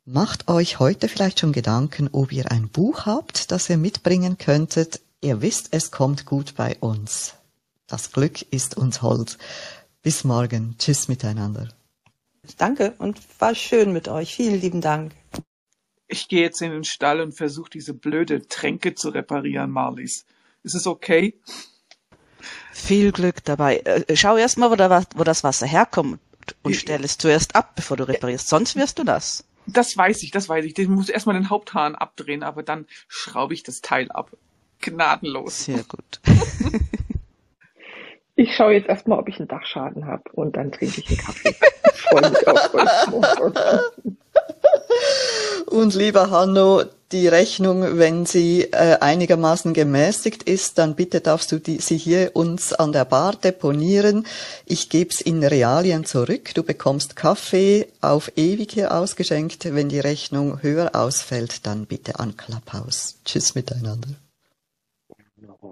Macht 0.06 0.48
euch 0.48 0.80
heute 0.80 1.10
vielleicht 1.10 1.42
schon 1.42 1.52
Gedanken, 1.52 2.08
ob 2.14 2.32
ihr 2.32 2.50
ein 2.50 2.70
Buch 2.70 3.06
habt, 3.06 3.52
das 3.52 3.70
ihr 3.70 3.78
mitbringen 3.78 4.38
könntet. 4.38 5.02
Ihr 5.20 5.42
wisst, 5.42 5.68
es 5.72 5.92
kommt 5.92 6.26
gut 6.26 6.56
bei 6.56 6.78
uns. 6.80 7.34
Das 7.88 8.14
Glück 8.14 8.42
ist 8.54 8.78
uns 8.78 9.02
hold. 9.02 9.38
Bis 10.02 10.24
morgen. 10.24 10.76
Tschüss 10.80 11.10
miteinander. 11.10 11.68
Danke 12.58 12.94
und 13.00 13.20
war 13.40 13.54
schön 13.54 13.92
mit 13.92 14.08
euch. 14.08 14.34
Vielen 14.34 14.62
lieben 14.62 14.80
Dank. 14.80 15.12
Ich 16.08 16.30
gehe 16.30 16.44
jetzt 16.44 16.62
in 16.62 16.72
den 16.72 16.86
Stall 16.86 17.20
und 17.20 17.34
versuche 17.34 17.70
diese 17.70 17.94
blöde 17.94 18.48
Tränke 18.48 18.96
zu 18.96 19.10
reparieren, 19.10 19.72
Marlies. 19.72 20.26
Ist 20.68 20.74
es 20.74 20.86
okay? 20.86 21.34
Viel 22.74 23.14
Glück 23.14 23.42
dabei. 23.46 23.78
Äh, 23.78 24.18
schau 24.18 24.36
erst 24.36 24.58
mal, 24.58 24.70
wo, 24.70 24.76
da, 24.76 25.04
wo 25.16 25.24
das 25.24 25.46
Wasser 25.46 25.66
herkommt 25.66 26.20
und 26.62 26.76
stell 26.76 27.06
es 27.06 27.18
zuerst 27.18 27.56
ab, 27.56 27.78
bevor 27.78 27.96
du 27.96 28.06
reparierst. 28.06 28.50
Sonst 28.50 28.76
wirst 28.76 29.00
du 29.00 29.06
das. 29.06 29.46
Das 29.66 29.96
weiß 29.96 30.24
ich, 30.24 30.32
das 30.32 30.50
weiß 30.50 30.66
ich. 30.66 30.78
Ich 30.78 30.90
muss 30.90 31.08
erstmal 31.08 31.36
den 31.36 31.50
Haupthahn 31.50 31.96
abdrehen, 31.96 32.44
aber 32.44 32.64
dann 32.64 32.86
schraube 33.08 33.54
ich 33.54 33.64
das 33.64 33.80
Teil 33.80 34.12
ab 34.12 34.32
gnadenlos. 34.82 35.64
Sehr 35.64 35.84
gut. 35.84 36.20
Ich 38.40 38.56
schaue 38.56 38.74
jetzt 38.74 38.88
erstmal, 38.88 39.18
ob 39.18 39.28
ich 39.28 39.40
einen 39.40 39.48
Dachschaden 39.48 40.06
habe 40.06 40.22
und 40.34 40.58
dann 40.58 40.72
trinke 40.72 41.02
ich 41.02 41.10
einen 41.10 41.18
Kaffee. 41.18 41.56
Ich 41.92 42.02
freue 42.02 42.30
mich 42.30 42.48
auf 42.48 42.74
euch. 42.76 43.56
Und 45.68 45.96
lieber 45.96 46.32
Hanno, 46.32 46.84
die 47.12 47.28
Rechnung, 47.28 47.98
wenn 47.98 48.26
sie 48.26 48.64
äh, 48.64 48.98
einigermaßen 49.00 49.74
gemäßigt 49.74 50.44
ist, 50.44 50.78
dann 50.78 50.96
bitte 50.96 51.22
darfst 51.22 51.52
du 51.52 51.60
die, 51.60 51.78
sie 51.78 51.98
hier 51.98 52.32
uns 52.36 52.74
an 52.74 52.92
der 52.92 53.06
Bar 53.06 53.36
deponieren. 53.36 54.26
Ich 54.66 54.90
geb's 54.90 55.22
in 55.22 55.44
Realien 55.44 56.04
zurück. 56.04 56.54
Du 56.54 56.64
bekommst 56.64 57.16
Kaffee 57.16 57.88
auf 58.02 58.32
ewig 58.36 58.72
hier 58.72 58.94
ausgeschenkt. 58.94 59.74
Wenn 59.74 59.88
die 59.88 60.00
Rechnung 60.00 60.62
höher 60.62 60.96
ausfällt, 60.96 61.66
dann 61.66 61.86
bitte 61.86 62.20
an 62.20 62.36
Clubhouse. 62.36 63.22
Tschüss 63.24 63.56
miteinander. 63.56 64.10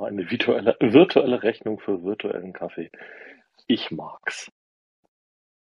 Eine 0.02 0.30
virtuelle, 0.30 0.76
virtuelle 0.80 1.42
Rechnung 1.42 1.80
für 1.80 2.04
virtuellen 2.04 2.54
Kaffee. 2.54 2.92
Ich 3.68 3.92
mag's. 3.92 4.52